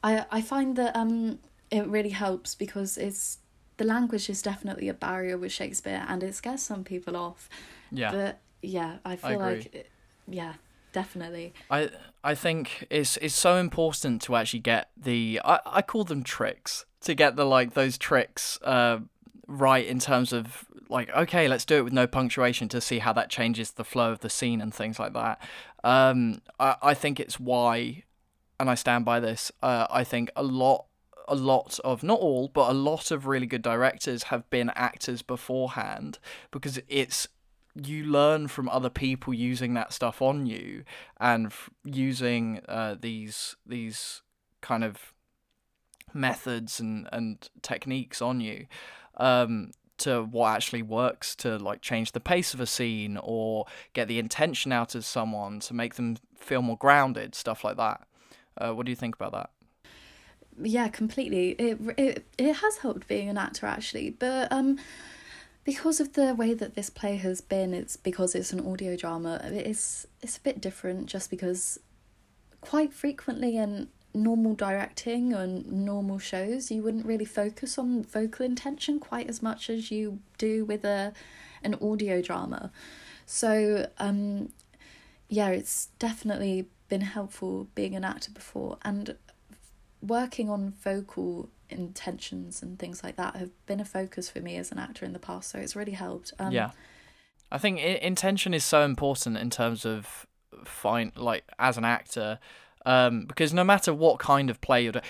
I 0.03 0.25
I 0.31 0.41
find 0.41 0.75
that 0.75 0.95
um 0.95 1.39
it 1.71 1.87
really 1.87 2.09
helps 2.09 2.53
because 2.55 2.97
it's 2.97 3.39
the 3.77 3.85
language 3.85 4.29
is 4.29 4.41
definitely 4.41 4.87
a 4.89 4.93
barrier 4.93 5.37
with 5.37 5.51
Shakespeare 5.51 6.05
and 6.07 6.21
it 6.21 6.35
scares 6.35 6.61
some 6.61 6.83
people 6.83 7.15
off. 7.17 7.49
Yeah. 7.91 8.11
But 8.11 8.39
yeah, 8.61 8.97
I 9.03 9.15
feel 9.15 9.41
agree. 9.41 9.55
like 9.57 9.75
it, 9.75 9.89
yeah, 10.27 10.53
definitely. 10.91 11.53
I 11.71 11.89
I 12.23 12.35
think 12.35 12.85
it's 12.89 13.17
it's 13.17 13.35
so 13.35 13.55
important 13.57 14.21
to 14.23 14.35
actually 14.35 14.59
get 14.59 14.89
the 14.95 15.41
I, 15.43 15.59
I 15.65 15.81
call 15.81 16.03
them 16.03 16.23
tricks 16.23 16.85
to 17.01 17.15
get 17.15 17.35
the 17.35 17.45
like 17.45 17.73
those 17.73 17.97
tricks 17.97 18.59
uh 18.63 18.99
right 19.59 19.85
in 19.85 19.99
terms 19.99 20.33
of 20.33 20.65
like 20.89 21.09
okay 21.15 21.47
let's 21.47 21.65
do 21.65 21.77
it 21.77 21.83
with 21.83 21.93
no 21.93 22.07
punctuation 22.07 22.67
to 22.69 22.81
see 22.81 22.99
how 22.99 23.13
that 23.13 23.29
changes 23.29 23.71
the 23.71 23.83
flow 23.83 24.11
of 24.11 24.19
the 24.19 24.29
scene 24.29 24.61
and 24.61 24.73
things 24.73 24.99
like 24.99 25.13
that. 25.13 25.41
Um 25.83 26.41
I 26.59 26.75
I 26.81 26.93
think 26.93 27.19
it's 27.19 27.39
why 27.39 28.03
and 28.59 28.69
I 28.69 28.75
stand 28.75 29.03
by 29.05 29.19
this. 29.19 29.51
Uh, 29.61 29.87
I 29.89 30.03
think 30.03 30.31
a 30.35 30.43
lot 30.43 30.85
a 31.27 31.35
lot 31.35 31.79
of 31.83 32.03
not 32.03 32.19
all 32.19 32.49
but 32.49 32.69
a 32.69 32.73
lot 32.73 33.11
of 33.11 33.27
really 33.27 33.45
good 33.45 33.61
directors 33.61 34.23
have 34.23 34.49
been 34.49 34.69
actors 34.75 35.21
beforehand 35.21 36.19
because 36.51 36.79
it's 36.87 37.27
you 37.75 38.03
learn 38.03 38.47
from 38.47 38.69
other 38.69 38.89
people 38.89 39.33
using 39.33 39.73
that 39.73 39.93
stuff 39.93 40.21
on 40.21 40.45
you 40.45 40.83
and 41.19 41.47
f- 41.47 41.69
using 41.83 42.61
uh, 42.67 42.95
these 42.99 43.55
these 43.65 44.21
kind 44.61 44.83
of 44.83 45.13
methods 46.13 46.79
and 46.79 47.09
and 47.11 47.49
techniques 47.61 48.21
on 48.21 48.39
you 48.39 48.67
um, 49.17 49.71
to 49.99 50.23
what 50.23 50.55
actually 50.55 50.81
works 50.81 51.35
to 51.35 51.57
like 51.57 51.81
change 51.81 52.11
the 52.11 52.19
pace 52.19 52.53
of 52.53 52.59
a 52.59 52.65
scene 52.65 53.17
or 53.21 53.65
get 53.93 54.07
the 54.07 54.19
intention 54.19 54.71
out 54.71 54.95
of 54.95 55.05
someone 55.05 55.59
to 55.61 55.73
make 55.73 55.95
them 55.95 56.17
feel 56.35 56.61
more 56.61 56.77
grounded 56.77 57.35
stuff 57.35 57.63
like 57.63 57.77
that. 57.77 58.05
Uh, 58.57 58.71
what 58.71 58.85
do 58.85 58.91
you 58.91 58.95
think 58.95 59.15
about 59.15 59.31
that? 59.31 59.49
Yeah 60.61 60.87
completely. 60.89 61.51
It, 61.51 61.79
it 61.97 62.25
it 62.37 62.53
has 62.53 62.77
helped 62.77 63.07
being 63.07 63.29
an 63.29 63.37
actor 63.37 63.65
actually 63.65 64.09
but 64.09 64.51
um 64.51 64.79
because 65.63 66.01
of 66.01 66.13
the 66.13 66.35
way 66.35 66.53
that 66.53 66.75
this 66.75 66.89
play 66.89 67.15
has 67.15 67.39
been 67.39 67.73
it's 67.73 67.95
because 67.95 68.35
it's 68.35 68.51
an 68.51 68.65
audio 68.67 68.97
drama 68.97 69.39
it's 69.43 70.05
it's 70.21 70.37
a 70.37 70.41
bit 70.41 70.59
different 70.59 71.05
just 71.05 71.29
because 71.29 71.79
quite 72.61 72.93
frequently 72.93 73.57
in 73.57 73.87
normal 74.13 74.53
directing 74.53 75.33
and 75.33 75.71
normal 75.71 76.19
shows 76.19 76.69
you 76.69 76.83
wouldn't 76.83 77.05
really 77.05 77.25
focus 77.25 77.77
on 77.77 78.03
vocal 78.03 78.45
intention 78.45 78.99
quite 78.99 79.27
as 79.27 79.41
much 79.41 79.69
as 79.69 79.89
you 79.89 80.19
do 80.37 80.63
with 80.65 80.85
a 80.85 81.13
an 81.63 81.75
audio 81.81 82.21
drama. 82.21 82.71
So 83.25 83.87
um 83.97 84.51
yeah 85.29 85.49
it's 85.49 85.87
definitely 85.97 86.67
been 86.89 87.01
helpful 87.01 87.67
being 87.73 87.95
an 87.95 88.03
actor 88.03 88.31
before 88.31 88.77
and 88.83 89.15
working 90.01 90.49
on 90.49 90.73
vocal 90.83 91.49
intentions 91.69 92.61
and 92.61 92.77
things 92.77 93.03
like 93.03 93.15
that 93.15 93.35
have 93.35 93.49
been 93.65 93.79
a 93.79 93.85
focus 93.85 94.29
for 94.29 94.41
me 94.41 94.57
as 94.57 94.71
an 94.71 94.77
actor 94.77 95.05
in 95.05 95.13
the 95.13 95.19
past 95.19 95.49
so 95.49 95.57
it's 95.57 95.75
really 95.75 95.93
helped. 95.93 96.33
Um, 96.37 96.51
yeah. 96.51 96.71
I 97.51 97.57
think 97.57 97.79
intention 97.79 98.53
is 98.53 98.63
so 98.63 98.83
important 98.83 99.37
in 99.37 99.49
terms 99.49 99.85
of 99.85 100.27
fine 100.65 101.11
like 101.15 101.43
as 101.59 101.77
an 101.77 101.85
actor 101.85 102.39
um, 102.85 103.25
because 103.25 103.53
no 103.53 103.63
matter 103.63 103.93
what 103.93 104.19
kind 104.19 104.49
of 104.49 104.59
play 104.61 104.83
you're 104.83 104.91
doing 104.91 105.03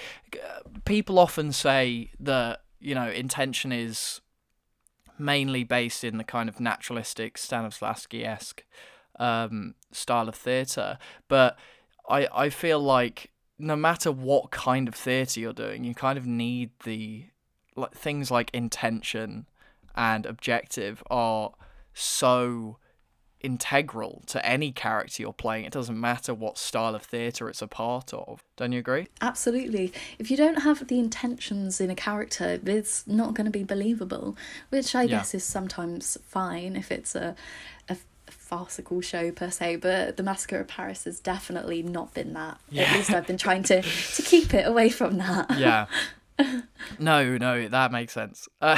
people 0.86 1.20
often 1.20 1.52
say 1.52 2.12
that 2.20 2.62
you 2.80 2.96
know 2.96 3.10
intention 3.10 3.72
is 3.72 4.22
mainly 5.18 5.64
based 5.64 6.04
in 6.04 6.18
the 6.18 6.24
kind 6.24 6.50
of 6.50 6.60
naturalistic 6.60 7.38
stanislavski-esque 7.38 8.64
um, 9.20 9.76
style 9.92 10.28
of 10.28 10.36
theatre. 10.36 10.98
But 11.28 11.58
I, 12.10 12.28
I 12.34 12.50
feel 12.50 12.80
like 12.80 13.32
no 13.60 13.76
matter 13.76 14.12
what 14.12 14.52
kind 14.52 14.88
of 14.88 14.96
theatre 14.96 15.40
you're 15.40 15.54
doing, 15.54 15.84
you 15.84 15.94
kind 15.94 16.18
of 16.18 16.26
need 16.26 16.72
the 16.84 17.26
like 17.76 17.94
things 17.96 18.30
like 18.30 18.52
intention 18.54 19.48
and 19.96 20.26
objective 20.26 21.02
are 21.10 21.52
so 21.94 22.78
integral 23.44 24.24
to 24.28 24.44
any 24.46 24.72
character 24.72 25.22
you're 25.22 25.34
playing. 25.34 25.66
It 25.66 25.74
doesn't 25.74 26.00
matter 26.00 26.34
what 26.34 26.58
style 26.58 26.96
of 26.96 27.04
theatre 27.04 27.50
it's 27.50 27.62
a 27.62 27.68
part 27.68 28.14
of. 28.14 28.44
Don't 28.56 28.72
you 28.72 28.80
agree? 28.80 29.08
Absolutely. 29.22 29.92
If 30.18 30.32
you 30.32 30.38
don't 30.38 30.62
have 30.64 30.88
the 30.88 30.98
intentions 31.00 31.80
in 31.82 31.90
a 31.90 31.96
character, 31.96 32.60
it's 32.66 33.06
not 33.06 33.34
going 33.34 33.46
to 33.46 33.52
be 33.52 33.64
believable, 33.64 34.38
which 34.70 34.96
I 34.96 35.04
Yeah. 35.04 35.18
guess 35.18 35.36
is 35.36 35.44
sometimes 35.44 36.18
fine 36.26 36.76
if 36.76 36.92
it's 36.92 37.14
a, 37.16 37.36
a 37.90 37.98
farcical 38.28 39.02
show 39.02 39.32
per 39.32 39.50
se, 39.52 39.76
but 39.78 40.16
The 40.18 40.24
Massacre 40.24 40.60
of 40.62 40.68
Paris 40.68 41.04
has 41.04 41.20
definitely 41.20 41.84
not 41.84 42.14
been 42.14 42.34
that. 42.34 42.60
Yeah. 42.70 42.84
At 42.84 42.94
least 42.96 43.12
I've 43.12 43.28
been 43.28 43.38
trying 43.38 43.64
to, 43.64 43.82
to 43.82 44.22
keep 44.22 44.54
it 44.54 44.66
away 44.66 44.90
from 44.90 45.18
that. 45.18 45.58
Yeah. 45.58 45.88
no, 47.00 47.38
no, 47.38 47.68
that 47.68 47.92
makes 47.92 48.14
sense. 48.14 48.48
Uh, 48.62 48.78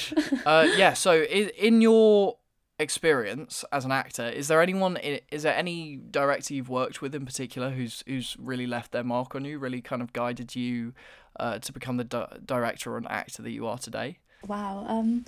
uh, 0.46 0.68
yeah. 0.76 0.92
So, 0.92 1.22
in, 1.22 1.48
in 1.50 1.80
your 1.80 2.36
experience 2.78 3.64
as 3.72 3.84
an 3.84 3.92
actor, 3.92 4.28
is 4.28 4.48
there 4.48 4.60
anyone? 4.60 4.96
Is 5.30 5.42
there 5.42 5.54
any 5.54 5.96
director 5.96 6.54
you've 6.54 6.68
worked 6.68 7.00
with 7.00 7.14
in 7.14 7.24
particular 7.24 7.70
who's 7.70 8.02
who's 8.06 8.36
really 8.38 8.66
left 8.66 8.92
their 8.92 9.04
mark 9.04 9.34
on 9.34 9.44
you? 9.44 9.58
Really 9.58 9.80
kind 9.80 10.02
of 10.02 10.12
guided 10.12 10.54
you 10.54 10.92
uh, 11.40 11.58
to 11.58 11.72
become 11.72 11.96
the 11.96 12.04
di- 12.04 12.38
director 12.44 12.94
or 12.94 12.98
an 12.98 13.06
actor 13.08 13.42
that 13.42 13.50
you 13.50 13.66
are 13.66 13.78
today? 13.78 14.18
Wow, 14.46 14.84
um, 14.88 15.24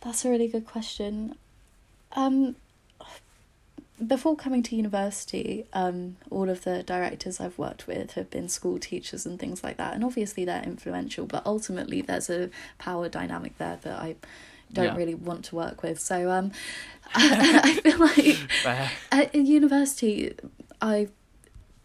that's 0.00 0.24
a 0.24 0.30
really 0.30 0.48
good 0.48 0.66
question. 0.66 1.36
Um, 2.12 2.56
before 4.04 4.34
coming 4.34 4.62
to 4.64 4.76
university, 4.76 5.66
um, 5.72 6.16
all 6.28 6.50
of 6.50 6.64
the 6.64 6.82
directors 6.82 7.40
I've 7.40 7.58
worked 7.58 7.86
with 7.86 8.12
have 8.12 8.28
been 8.28 8.48
school 8.48 8.78
teachers 8.78 9.24
and 9.24 9.38
things 9.38 9.62
like 9.62 9.76
that, 9.76 9.94
and 9.94 10.04
obviously 10.04 10.44
they're 10.44 10.62
influential. 10.62 11.26
But 11.26 11.46
ultimately, 11.46 12.02
there's 12.02 12.28
a 12.28 12.50
power 12.78 13.08
dynamic 13.08 13.56
there 13.58 13.78
that 13.82 14.00
I 14.00 14.16
don't 14.72 14.86
Yeah. 14.86 14.96
really 14.96 15.14
want 15.14 15.44
to 15.46 15.56
work 15.56 15.82
with. 15.82 16.00
So 16.00 16.30
um, 16.30 16.52
I, 17.14 17.74
feel 17.82 17.98
like 17.98 18.36
Fair. 18.62 18.90
at 19.12 19.34
university, 19.34 20.34
I 20.80 21.08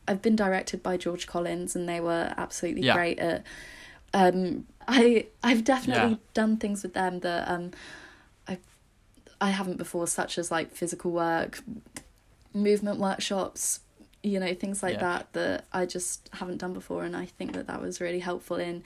I've 0.08 0.22
been 0.24 0.36
directed 0.36 0.82
by 0.82 0.98
George 0.98 1.28
Collins, 1.28 1.76
and 1.76 1.88
they 1.88 2.00
were 2.00 2.34
absolutely 2.38 2.82
Yeah. 2.84 2.94
great 2.96 3.20
at. 3.20 3.44
Um, 4.13 4.65
I 4.88 5.28
I've 5.44 5.63
definitely 5.63 6.12
Yeah. 6.12 6.18
done 6.34 6.58
things 6.58 6.82
with 6.82 6.94
them 6.96 7.20
that 7.20 7.48
um, 7.48 7.72
I 8.48 8.58
I 9.39 9.50
haven't 9.52 9.78
before, 9.78 10.08
such 10.08 10.38
as 10.39 10.50
like 10.50 10.72
physical 10.74 11.12
work, 11.12 11.62
movement 12.54 13.00
workshops, 13.00 13.82
you 14.24 14.39
know, 14.39 14.54
things 14.56 14.82
like 14.82 14.96
Yeah. 14.96 15.00
that 15.02 15.34
that 15.34 15.65
I 15.72 15.86
just 15.86 16.28
haven't 16.34 16.58
done 16.58 16.74
before, 16.74 17.04
and 17.04 17.15
I 17.15 17.26
think 17.26 17.54
that 17.54 17.68
that 17.68 17.82
was 17.82 18.02
really 18.02 18.20
helpful 18.20 18.58
in 18.58 18.84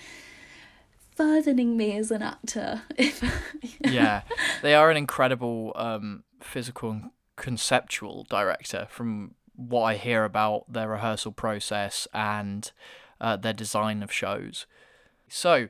furthering 1.16 1.78
me 1.78 1.98
as 1.98 2.12
an 2.12 2.22
actor. 2.22 2.82
If 2.98 3.24
yeah, 3.82 4.22
they 4.62 4.76
are 4.76 4.90
an 4.90 4.98
incredible 4.98 5.74
um, 5.76 6.24
physical 6.42 6.92
and 6.92 7.12
conceptual 7.36 8.26
director 8.30 8.88
from 8.90 9.36
what 9.56 9.84
I 9.84 9.96
hear 9.96 10.24
about 10.24 10.72
their 10.72 10.90
rehearsal 10.90 11.32
process 11.32 12.08
and 12.14 12.72
uh, 13.22 13.38
their 13.38 13.54
design 13.54 14.04
of 14.04 14.12
shows. 14.12 14.66
So, 15.28 15.70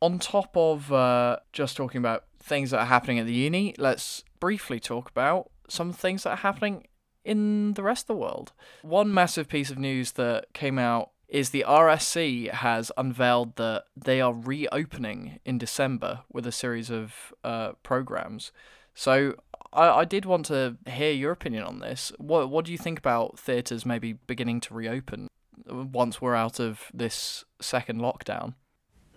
on 0.00 0.18
top 0.18 0.56
of 0.56 0.92
uh, 0.92 1.38
just 1.52 1.76
talking 1.76 1.98
about 1.98 2.24
things 2.40 2.70
that 2.70 2.80
are 2.80 2.86
happening 2.86 3.18
at 3.18 3.26
the 3.26 3.32
uni, 3.32 3.74
let's 3.78 4.24
briefly 4.40 4.80
talk 4.80 5.10
about 5.10 5.50
some 5.68 5.92
things 5.92 6.22
that 6.22 6.30
are 6.30 6.36
happening 6.36 6.86
in 7.24 7.74
the 7.74 7.82
rest 7.82 8.04
of 8.04 8.08
the 8.08 8.14
world. 8.14 8.52
One 8.82 9.12
massive 9.12 9.48
piece 9.48 9.70
of 9.70 9.78
news 9.78 10.12
that 10.12 10.52
came 10.54 10.78
out 10.78 11.10
is 11.28 11.50
the 11.50 11.64
RSC 11.68 12.50
has 12.50 12.90
unveiled 12.96 13.56
that 13.56 13.84
they 13.96 14.20
are 14.20 14.32
reopening 14.32 15.40
in 15.44 15.58
December 15.58 16.20
with 16.32 16.46
a 16.46 16.52
series 16.52 16.90
of 16.90 17.34
uh, 17.44 17.72
programs. 17.82 18.50
So 18.94 19.34
I, 19.72 19.88
I 19.88 20.04
did 20.04 20.24
want 20.24 20.46
to 20.46 20.76
hear 20.86 21.12
your 21.12 21.32
opinion 21.32 21.64
on 21.64 21.80
this. 21.80 22.12
What 22.18 22.50
what 22.50 22.64
do 22.64 22.72
you 22.72 22.78
think 22.78 22.98
about 22.98 23.38
theatres 23.38 23.84
maybe 23.84 24.14
beginning 24.14 24.60
to 24.62 24.74
reopen 24.74 25.28
once 25.66 26.20
we're 26.20 26.34
out 26.34 26.58
of 26.58 26.84
this 26.94 27.44
second 27.60 28.00
lockdown? 28.00 28.54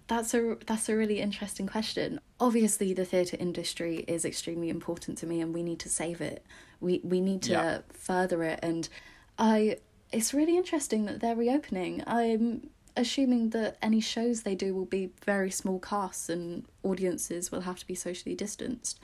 That's 0.08 0.34
a 0.34 0.58
that's 0.68 0.90
a 0.90 0.96
really 0.98 1.22
interesting 1.22 1.68
question. 1.68 2.20
Obviously, 2.40 2.94
the 2.94 3.06
theatre 3.06 3.38
industry 3.40 4.00
is 4.10 4.26
extremely 4.26 4.68
important 4.70 5.18
to 5.20 5.26
me, 5.26 5.40
and 5.40 5.54
we 5.54 5.64
need 5.64 5.80
to 5.80 5.90
save 5.90 6.20
it. 6.20 6.46
We 6.82 7.00
we 7.04 7.22
need 7.22 7.42
to 7.44 7.52
Yeah. 7.54 7.80
further 7.94 8.44
it, 8.44 8.60
and 8.62 8.90
I. 9.38 9.78
It's 10.12 10.34
really 10.34 10.58
interesting 10.58 11.06
that 11.06 11.20
they're 11.22 11.36
reopening. 11.36 12.04
I'm 12.06 12.70
assuming 12.98 13.52
that 13.52 13.78
any 13.82 14.02
shows 14.02 14.44
they 14.44 14.56
do 14.56 14.74
will 14.76 14.86
be 14.86 15.12
very 15.26 15.50
small 15.52 15.80
casts, 15.80 16.30
and 16.30 16.66
audiences 16.84 17.52
will 17.52 17.62
have 17.62 17.80
to 17.80 17.88
be 17.88 17.96
socially 17.96 18.36
distanced. 18.36 19.00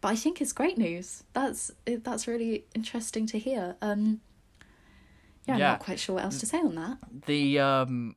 But 0.00 0.08
I 0.08 0.16
think 0.16 0.40
it's 0.40 0.52
great 0.52 0.78
news. 0.78 1.24
That's 1.32 1.72
that's 1.84 2.28
really 2.28 2.64
interesting 2.74 3.26
to 3.26 3.38
hear. 3.38 3.76
Um, 3.82 4.20
yeah, 5.46 5.54
I'm 5.54 5.60
Yeah. 5.60 5.70
not 5.72 5.80
quite 5.80 5.98
sure 5.98 6.14
what 6.16 6.24
else 6.24 6.38
to 6.40 6.46
say 6.46 6.58
on 6.58 6.74
that. 6.76 6.98
the 7.26 7.58
um 7.58 8.16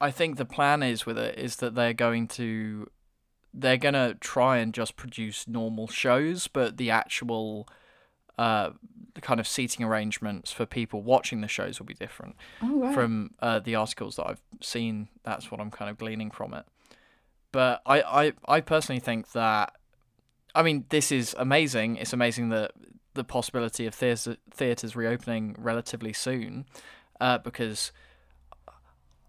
I 0.00 0.10
think 0.10 0.36
the 0.36 0.44
plan 0.44 0.82
is 0.82 1.06
with 1.06 1.16
it 1.18 1.38
is 1.38 1.56
that 1.56 1.74
they're 1.74 1.94
going 1.94 2.28
to 2.28 2.90
they're 3.54 3.78
going 3.78 3.94
to 3.94 4.16
try 4.20 4.58
and 4.58 4.74
just 4.74 4.96
produce 4.96 5.46
normal 5.46 5.86
shows 5.86 6.48
but 6.48 6.76
the 6.76 6.90
actual 6.90 7.68
uh 8.38 8.70
the 9.14 9.20
kind 9.20 9.38
of 9.38 9.46
seating 9.46 9.86
arrangements 9.86 10.50
for 10.50 10.66
people 10.66 11.00
watching 11.00 11.40
the 11.40 11.48
shows 11.48 11.78
will 11.78 11.86
be 11.86 11.94
different 11.94 12.34
Oh 12.62 12.80
right. 12.80 12.94
from 12.94 13.30
uh, 13.40 13.60
the 13.60 13.76
articles 13.76 14.16
that 14.16 14.26
I've 14.26 14.42
seen 14.60 15.08
that's 15.22 15.50
what 15.50 15.60
I'm 15.60 15.70
kind 15.70 15.90
of 15.90 15.98
gleaning 15.98 16.30
from 16.32 16.52
it 16.52 16.64
but 17.52 17.80
I, 17.86 18.02
I 18.02 18.32
I 18.56 18.60
personally 18.60 19.00
think 19.00 19.32
that 19.32 19.76
I 20.54 20.62
mean 20.62 20.86
this 20.88 21.12
is 21.12 21.34
amazing 21.38 21.96
it's 21.96 22.12
amazing 22.12 22.48
that 22.48 22.72
the 23.14 23.22
possibility 23.22 23.86
of 23.86 23.94
theatres 23.94 24.36
theatres 24.50 24.96
reopening 24.96 25.54
relatively 25.58 26.12
soon 26.12 26.66
uh, 27.20 27.38
because 27.38 27.92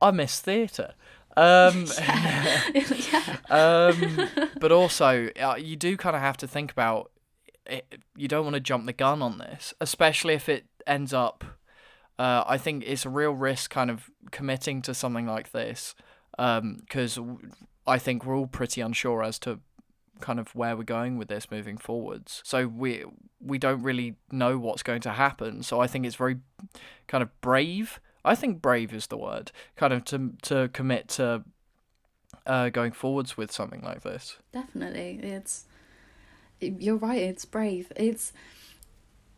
I 0.02 0.12
miss 0.12 0.40
theatre. 0.40 0.94
Um, 1.38 1.86
yeah. 2.00 3.38
um, 3.50 4.30
but 4.60 4.72
also, 4.72 5.30
uh, 5.40 5.56
you 5.58 5.76
do 5.76 5.98
kind 5.98 6.16
of 6.16 6.22
have 6.22 6.38
to 6.38 6.48
think 6.48 6.72
about 6.72 7.12
it, 7.66 8.02
you 8.16 8.28
don't 8.28 8.44
want 8.44 8.56
to 8.56 8.60
jump 8.60 8.86
the 8.86 8.94
gun 8.94 9.22
on 9.22 9.38
this, 9.38 9.74
especially 9.82 10.34
if 10.34 10.50
it 10.50 10.66
ends 10.86 11.14
up. 11.14 11.44
Uh, 12.18 12.44
I 12.48 12.58
think 12.58 12.84
it's 12.86 13.06
a 13.06 13.10
real 13.10 13.32
risk 13.32 13.70
kind 13.72 13.92
of 13.92 14.10
committing 14.32 14.82
to 14.84 14.94
something 14.94 15.26
like 15.26 15.52
this 15.52 15.96
because 16.38 17.20
I 17.86 17.98
think 17.98 18.26
we're 18.26 18.38
all 18.38 18.48
pretty 18.48 18.82
unsure 18.82 19.24
as 19.24 19.40
to 19.40 19.60
kind 20.22 20.40
of 20.40 20.56
where 20.56 20.78
we're 20.78 20.84
going 20.84 21.18
with 21.18 21.28
this 21.28 21.52
moving 21.52 21.78
forwards. 21.78 22.42
So 22.46 22.68
we 22.68 23.04
we 23.42 23.58
don't 23.58 23.84
really 23.84 24.16
know 24.32 24.58
what's 24.58 24.84
going 24.84 25.02
to 25.02 25.12
happen. 25.12 25.62
So 25.64 25.80
I 25.82 25.88
think 25.88 26.06
it's 26.06 26.16
very 26.16 26.38
kind 27.08 27.22
of 27.22 27.30
brave. 27.42 28.00
I 28.24 28.34
think 28.34 28.62
brave 28.62 28.94
is 28.94 29.08
the 29.08 29.18
word. 29.18 29.52
Kind 29.76 29.94
of 29.94 30.06
to 30.06 30.34
to 30.44 30.70
commit 30.70 31.10
to 31.10 31.44
uh, 32.46 32.70
going 32.70 32.92
forwards 32.92 33.38
with 33.38 33.52
something 33.52 33.82
like 33.82 34.02
this. 34.02 34.38
Definitely. 34.52 35.20
It's 35.22 35.66
you're 36.62 36.98
right, 36.98 37.22
it's 37.22 37.46
brave. 37.46 37.92
It's 37.96 38.34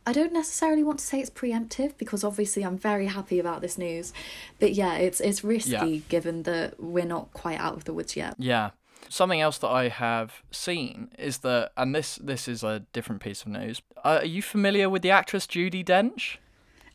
I 0.05 0.13
don't 0.13 0.31
necessarily 0.31 0.83
want 0.83 0.99
to 0.99 1.05
say 1.05 1.19
it's 1.19 1.29
preemptive 1.29 1.97
because 1.97 2.23
obviously 2.23 2.63
I'm 2.63 2.77
very 2.77 3.07
happy 3.07 3.39
about 3.39 3.61
this 3.61 3.77
news. 3.77 4.13
But 4.59 4.73
yeah, 4.73 4.95
it's 4.95 5.19
it's 5.19 5.43
risky 5.43 5.71
Yeah. 5.71 5.85
given 6.07 6.43
that 6.43 6.81
we're 6.81 7.05
not 7.05 7.33
quite 7.33 7.59
out 7.59 7.73
of 7.73 7.83
the 7.83 7.93
woods 7.93 8.15
yet. 8.15 8.35
Yeah. 8.37 8.71
Something 9.09 9.39
else 9.41 9.57
that 9.59 9.69
I 9.69 9.87
have 9.89 10.43
seen 10.51 11.11
is 11.17 11.39
that, 11.39 11.71
and 11.77 11.93
this 11.95 12.15
this 12.17 12.47
is 12.47 12.63
a 12.63 12.81
different 12.93 13.21
piece 13.21 13.41
of 13.41 13.49
news. 13.49 13.81
Uh, 14.03 14.19
are 14.21 14.25
you 14.25 14.41
familiar 14.41 14.89
with 14.89 15.01
the 15.01 15.11
actress 15.11 15.45
Judi 15.47 15.83
Dench? 15.83 16.37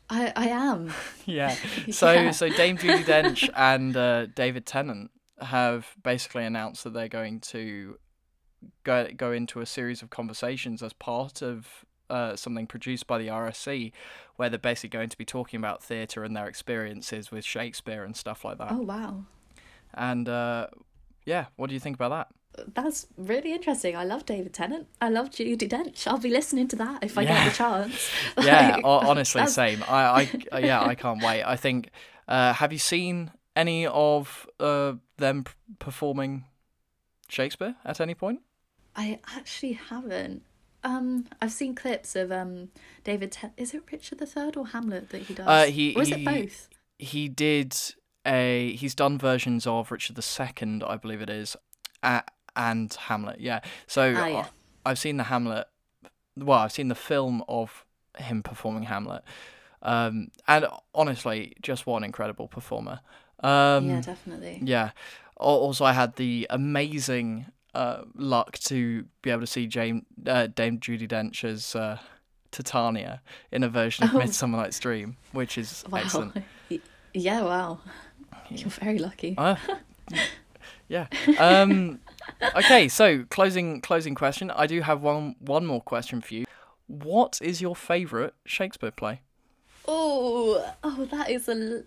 I, 0.09 0.33
I 0.35 0.47
am. 0.49 0.91
Yeah. 1.25 1.55
So 1.91 2.11
Yeah. 2.11 2.31
so 2.31 2.49
Dame 2.49 2.77
Judi 2.77 3.03
Dench 3.03 3.47
and 3.55 3.95
uh, 3.95 4.25
David 4.27 4.65
Tennant 4.65 5.11
have 5.41 5.87
basically 6.01 6.45
announced 6.45 6.83
that 6.83 6.93
they're 6.93 7.07
going 7.07 7.39
to 7.41 7.97
go 8.83 9.07
go 9.15 9.31
into 9.31 9.59
a 9.61 9.65
series 9.65 10.01
of 10.01 10.09
conversations 10.09 10.81
as 10.83 10.93
part 10.93 11.41
of 11.41 11.85
uh, 12.09 12.35
something 12.35 12.67
produced 12.67 13.07
by 13.07 13.17
the 13.17 13.27
RSC, 13.27 13.91
where 14.35 14.49
they're 14.49 14.59
basically 14.59 14.89
going 14.89 15.09
to 15.09 15.17
be 15.17 15.25
talking 15.25 15.57
about 15.57 15.81
theatre 15.83 16.23
and 16.23 16.35
their 16.35 16.47
experiences 16.47 17.31
with 17.31 17.43
Shakespeare 17.45 18.03
and 18.03 18.15
stuff 18.15 18.43
like 18.45 18.57
that. 18.59 18.71
Oh 18.71 18.81
wow. 18.81 19.23
And 19.93 20.27
uh, 20.29 20.67
yeah, 21.25 21.45
what 21.55 21.67
do 21.67 21.73
you 21.73 21.79
think 21.79 21.95
about 21.95 22.09
that? 22.09 22.27
That's 22.75 23.07
really 23.17 23.51
interesting. 23.51 23.95
I 23.95 24.03
love 24.03 24.27
David 24.27 24.53
Tennant. 24.53 24.87
I 25.01 25.09
love 25.09 25.31
Judi 25.31 25.67
Dench. 25.67 26.05
I'll 26.05 26.19
be 26.19 26.29
listening 26.29 26.67
to 26.67 26.75
that 26.75 27.03
if 27.03 27.17
I 27.17 27.23
Yeah. 27.23 27.43
get 27.45 27.51
the 27.51 27.57
chance. 27.57 28.11
yeah, 28.41 28.71
Like, 28.75 28.83
ho- 28.83 29.09
honestly, 29.09 29.39
that's- 29.39 29.55
same. 29.55 29.83
I, 29.87 30.29
I, 30.51 30.59
yeah, 30.59 30.81
I 30.83 30.93
can't 30.95 31.21
wait. 31.23 31.43
I 31.43 31.55
think. 31.55 31.89
Uh, 32.27 32.53
have 32.53 32.71
you 32.71 32.77
seen 32.79 33.31
any 33.55 33.85
of 33.87 34.47
uh, 34.59 34.93
them 35.17 35.45
performing 35.79 36.45
Shakespeare 37.27 37.75
at 37.83 37.99
any 37.99 38.13
point? 38.13 38.41
I 38.95 39.19
actually 39.35 39.73
haven't. 39.73 40.43
Um, 40.83 41.27
I've 41.41 41.51
seen 41.51 41.75
clips 41.75 42.15
of 42.15 42.31
um 42.31 42.69
David. 43.03 43.31
Ten- 43.31 43.53
is 43.57 43.73
it 43.73 43.83
Richard 43.91 44.21
III 44.21 44.51
or 44.57 44.67
Hamlet 44.67 45.09
that 45.09 45.23
he 45.23 45.33
does? 45.33 45.47
Uh, 45.47 45.65
he- 45.71 45.95
or 45.95 46.01
is 46.01 46.09
he- 46.09 46.15
it 46.15 46.25
both? 46.25 46.69
He 46.99 47.27
did 47.29 47.75
a. 48.25 48.73
He's 48.75 48.95
done 48.95 49.17
versions 49.17 49.65
of 49.67 49.91
Richard 49.91 50.17
II, 50.17 50.81
I 50.87 50.97
believe 50.97 51.21
it 51.21 51.29
is, 51.29 51.55
uh, 52.03 52.21
and 52.55 52.93
Hamlet. 52.93 53.39
Yeah. 53.39 53.61
So 53.87 54.13
Ah, 54.15 54.25
yeah. 54.27 54.45
I, 54.85 54.91
I've 54.91 54.99
seen 54.99 55.17
the 55.17 55.23
Hamlet. 55.23 55.67
Well, 56.37 56.59
I've 56.59 56.71
seen 56.71 56.87
the 56.89 56.95
film 56.95 57.43
of 57.47 57.85
him 58.17 58.43
performing 58.43 58.83
Hamlet. 58.83 59.23
Um, 59.81 60.29
and 60.47 60.65
honestly, 60.95 61.53
just 61.61 61.85
an 61.87 62.03
incredible 62.03 62.47
performer. 62.47 63.01
Um, 63.41 63.89
yeah, 63.89 64.01
definitely. 64.01 64.59
Yeah. 64.63 64.91
Also, 65.37 65.83
I 65.83 65.91
had 65.93 66.15
the 66.15 66.47
amazing 66.49 67.47
uh, 67.75 68.03
luck 68.15 68.57
to 68.59 69.05
be 69.21 69.29
able 69.31 69.41
to 69.41 69.47
see 69.47 69.67
Jane, 69.67 70.05
uh, 70.27 70.47
Dame 70.47 70.79
Judi 70.79 71.07
Dench 71.07 71.43
as 71.43 71.75
uh, 71.75 71.97
Titania 72.51 73.21
in 73.51 73.63
a 73.63 73.69
version 73.69 74.05
of 74.05 74.13
Oh. 74.13 74.19
Midsummer 74.19 74.57
Night's 74.57 74.79
Dream, 74.79 75.17
which 75.31 75.57
is 75.57 75.83
Wow. 75.89 75.99
excellent. 75.99 76.37
Yeah, 77.15 77.41
wow. 77.43 77.79
You're 78.49 78.69
very 78.71 78.97
lucky. 78.97 79.35
Uh, 79.37 79.55
yeah. 80.87 81.05
Um, 81.37 81.99
okay, 82.55 82.87
so 82.87 83.23
closing 83.29 83.81
closing 83.81 84.15
question. 84.15 84.49
I 84.49 84.65
do 84.65 84.81
have 84.81 85.03
one 85.03 85.35
one 85.39 85.65
more 85.67 85.79
question 85.81 86.21
for 86.21 86.33
you. 86.33 86.45
What 86.87 87.37
is 87.41 87.61
your 87.61 87.75
favourite 87.75 88.33
Shakespeare 88.45 88.89
play? 88.89 89.21
Oh, 89.87 90.73
oh, 90.83 91.05
that 91.11 91.29
is 91.29 91.47
a 91.47 91.51
l- 91.53 91.83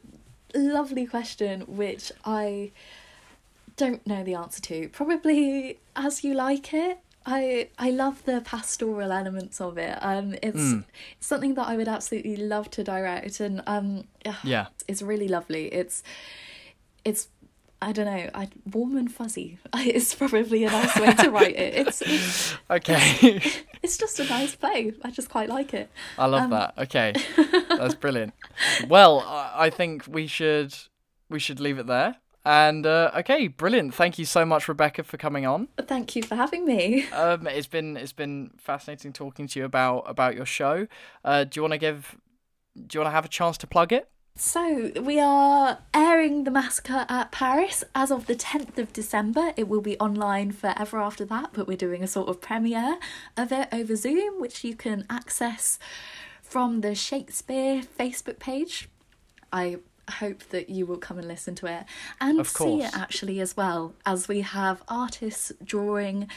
lovely 0.54 1.06
question, 1.06 1.62
which 1.62 2.12
I 2.24 2.70
don't 3.76 4.06
know 4.06 4.22
the 4.24 4.34
answer 4.34 4.60
to. 4.62 4.88
Probably 4.88 5.78
as 5.94 6.24
you 6.24 6.34
like 6.34 6.72
it. 6.74 6.98
I 7.28 7.68
I 7.78 7.90
love 7.90 8.24
the 8.24 8.40
pastoral 8.40 9.10
elements 9.12 9.60
of 9.60 9.78
it. 9.78 9.98
Um, 10.00 10.34
it's 10.42 10.60
Mm. 10.60 10.84
it's 11.18 11.26
something 11.26 11.54
that 11.54 11.66
I 11.66 11.76
would 11.76 11.88
absolutely 11.88 12.36
love 12.36 12.70
to 12.70 12.84
direct, 12.84 13.40
and 13.40 13.62
um, 13.66 14.04
Yeah. 14.44 14.66
it's 14.88 15.02
really 15.02 15.28
lovely. 15.28 15.66
It's 15.74 16.02
it's 17.04 17.28
I 17.82 17.92
don't 17.92 18.06
know, 18.06 18.30
I 18.34 18.48
warm 18.72 18.96
and 18.96 19.12
fuzzy. 19.12 19.58
It's 19.74 20.14
probably 20.14 20.64
a 20.64 20.70
nice 20.70 20.96
way 20.98 21.12
to 21.14 21.30
write 21.30 21.56
it. 21.56 21.74
It's 21.86 22.00
it's, 22.02 22.54
Okay. 22.70 23.42
it's 23.82 23.98
just 23.98 24.18
a 24.20 24.24
nice 24.24 24.54
play. 24.54 24.92
I 25.04 25.10
just 25.10 25.28
quite 25.28 25.48
like 25.48 25.74
it. 25.74 25.90
I 26.18 26.26
love 26.26 26.44
Um, 26.44 26.50
that. 26.50 26.74
Okay, 26.78 27.12
that's 27.68 27.94
brilliant. 27.96 28.32
Well, 28.88 29.20
I, 29.20 29.66
I 29.66 29.70
think 29.70 30.06
we 30.08 30.26
should 30.26 30.74
we 31.28 31.38
should 31.40 31.60
leave 31.60 31.78
it 31.78 31.86
there. 31.86 32.16
And 32.46 32.86
uh, 32.86 33.10
okay, 33.16 33.48
brilliant. 33.48 33.92
Thank 33.92 34.20
you 34.20 34.24
so 34.24 34.44
much, 34.44 34.68
Rebecca, 34.68 35.02
for 35.02 35.16
coming 35.16 35.44
on. 35.44 35.66
Thank 35.80 36.14
you 36.14 36.22
for 36.22 36.36
having 36.36 36.64
me. 36.64 37.04
Um, 37.16 37.46
it's 37.46 37.66
been 37.66 37.96
it's 37.96 38.12
been 38.12 38.50
fascinating 38.58 39.12
talking 39.12 39.48
to 39.48 39.58
you 39.58 39.64
about 39.64 40.00
about 40.06 40.36
your 40.36 40.44
show. 40.44 40.86
Uh, 41.24 41.44
do 41.44 41.58
you 41.58 41.62
want 41.62 41.72
to 41.72 41.78
give? 41.78 42.16
Do 42.74 42.98
you 42.98 43.00
want 43.00 43.08
to 43.08 43.14
have 43.14 43.24
a 43.24 43.28
chance 43.28 43.56
to 43.58 43.66
plug 43.66 43.92
it? 43.92 44.08
So, 44.36 44.92
we 45.00 45.18
are 45.18 45.78
airing 45.94 46.44
The 46.44 46.50
Massacre 46.50 47.06
at 47.08 47.32
Paris 47.32 47.82
as 47.94 48.12
of 48.12 48.26
the 48.26 48.34
10th 48.34 48.76
of 48.76 48.92
December. 48.92 49.54
It 49.56 49.66
will 49.66 49.80
be 49.80 49.98
online 49.98 50.52
forever 50.52 50.98
after 50.98 51.24
that, 51.24 51.50
but 51.54 51.66
we're 51.66 51.76
doing 51.78 52.02
a 52.02 52.06
sort 52.06 52.28
of 52.28 52.42
premiere 52.42 52.98
of 53.36 53.50
it 53.50 53.68
over 53.72 53.96
Zoom, 53.96 54.38
which 54.38 54.62
you 54.62 54.76
can 54.76 55.06
access 55.08 55.78
from 56.42 56.82
the 56.82 56.94
Shakespeare 56.94 57.80
Facebook 57.98 58.38
page. 58.38 58.90
I 59.50 59.78
hope 60.10 60.42
that 60.50 60.68
you 60.70 60.86
will 60.86 60.98
come 60.98 61.18
and 61.18 61.26
listen 61.28 61.54
to 61.56 61.66
it 61.66 61.84
and 62.20 62.46
see 62.46 62.82
it 62.82 62.96
actually 62.96 63.40
as 63.40 63.56
well, 63.56 63.94
as 64.04 64.28
we 64.28 64.40
have 64.42 64.82
artists 64.88 65.52
drawing 65.64 66.28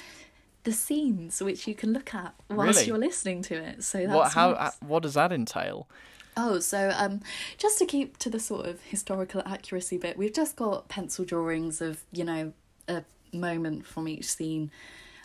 the 0.63 0.71
scenes 0.73 1.41
which 1.41 1.67
you 1.67 1.73
can 1.73 1.93
look 1.93 2.13
at 2.13 2.34
whilst 2.49 2.79
Really? 2.79 2.88
you're 2.88 2.97
listening 2.97 3.41
to 3.43 3.55
it. 3.55 3.84
So 3.84 3.99
that's 3.99 4.13
what 4.13 4.34
how 4.34 4.51
nice. 4.51 4.60
uh, 4.60 4.71
what 4.86 5.03
does 5.03 5.13
that 5.13 5.32
entail? 5.32 5.88
Oh, 6.36 6.60
so 6.60 6.91
um, 6.95 7.21
just 7.58 7.79
to 7.79 7.86
keep 7.86 8.17
to 8.17 8.29
the 8.29 8.39
sort 8.39 8.65
of 8.65 8.82
historical 8.84 9.41
accuracy 9.45 9.97
bit, 9.97 10.17
we've 10.17 10.34
just 10.34 10.55
got 10.55 10.88
pencil 10.88 11.25
drawings 11.25 11.82
of 11.82 12.03
you 12.12 12.23
know 12.23 12.53
a 12.88 13.03
moment 13.34 13.86
from 13.86 14.08
each 14.08 14.25
scene, 14.25 14.71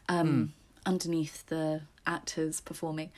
um, 0.09 0.53
underneath 0.87 1.47
the 1.47 1.83
actors 2.07 2.61
performing, 2.61 3.11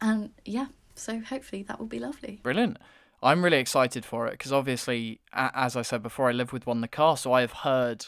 and 0.00 0.30
yeah, 0.44 0.66
so 0.94 1.20
hopefully 1.20 1.62
that 1.64 1.78
will 1.78 1.86
be 1.86 1.98
lovely. 1.98 2.38
Brilliant. 2.42 2.78
I'm 3.26 3.42
really 3.44 3.58
excited 3.58 4.04
for 4.04 4.28
it 4.28 4.32
because 4.32 4.52
obviously, 4.52 5.20
as 5.32 5.74
I 5.74 5.82
said 5.82 6.00
before, 6.00 6.28
I 6.28 6.32
live 6.32 6.52
with 6.52 6.64
one 6.64 6.76
in 6.76 6.80
the 6.80 6.86
car, 6.88 7.16
so 7.16 7.32
I 7.32 7.40
have 7.40 7.52
heard 7.52 8.06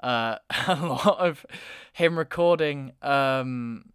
uh, 0.00 0.36
a 0.68 0.74
lot 0.74 1.18
of 1.18 1.46
him 1.94 2.18
recording 2.18 2.92
um, 3.00 3.86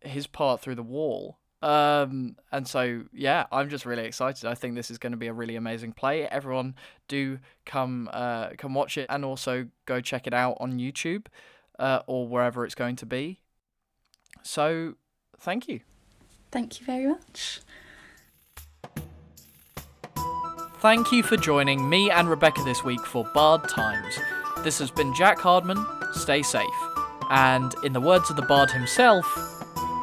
his 0.00 0.26
part 0.26 0.60
through 0.62 0.76
the 0.76 0.82
wall. 0.82 1.36
Um, 1.60 2.36
and 2.50 2.66
so, 2.66 3.04
yeah, 3.12 3.44
I'm 3.52 3.68
just 3.68 3.84
really 3.84 4.04
excited. 4.04 4.46
I 4.46 4.54
think 4.54 4.74
this 4.74 4.90
is 4.90 4.96
going 4.96 5.12
to 5.12 5.18
be 5.18 5.26
a 5.26 5.34
really 5.34 5.56
amazing 5.56 5.92
play. 5.92 6.26
Everyone, 6.26 6.76
do 7.08 7.38
come 7.66 8.08
uh, 8.10 8.50
come 8.56 8.72
watch 8.72 8.96
it, 8.96 9.06
and 9.10 9.22
also 9.22 9.68
go 9.84 10.00
check 10.00 10.26
it 10.26 10.32
out 10.32 10.56
on 10.60 10.78
YouTube 10.78 11.26
uh, 11.78 12.00
or 12.06 12.26
wherever 12.26 12.64
it's 12.64 12.74
going 12.74 12.96
to 12.96 13.06
be. 13.06 13.40
So, 14.42 14.94
thank 15.38 15.68
you. 15.68 15.80
Thank 16.50 16.80
you 16.80 16.86
very 16.86 17.06
much. 17.06 17.60
Thank 20.80 21.10
you 21.10 21.22
for 21.22 21.38
joining 21.38 21.88
me 21.88 22.10
and 22.10 22.28
Rebecca 22.28 22.62
this 22.62 22.84
week 22.84 23.00
for 23.06 23.24
Bard 23.32 23.66
Times. 23.66 24.18
This 24.62 24.78
has 24.78 24.90
been 24.90 25.14
Jack 25.14 25.38
Hardman. 25.38 25.84
Stay 26.12 26.42
safe. 26.42 26.68
And 27.30 27.74
in 27.82 27.94
the 27.94 28.00
words 28.00 28.28
of 28.28 28.36
the 28.36 28.42
Bard 28.42 28.70
himself, 28.70 29.24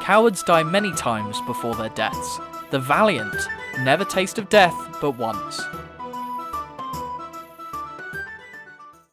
cowards 0.02 0.42
die 0.42 0.64
many 0.64 0.92
times 0.94 1.40
before 1.42 1.76
their 1.76 1.90
deaths. 1.90 2.40
The 2.72 2.80
valiant 2.80 3.36
never 3.82 4.04
taste 4.04 4.40
of 4.40 4.50
death 4.50 4.74
but 5.00 5.12
once. 5.12 5.62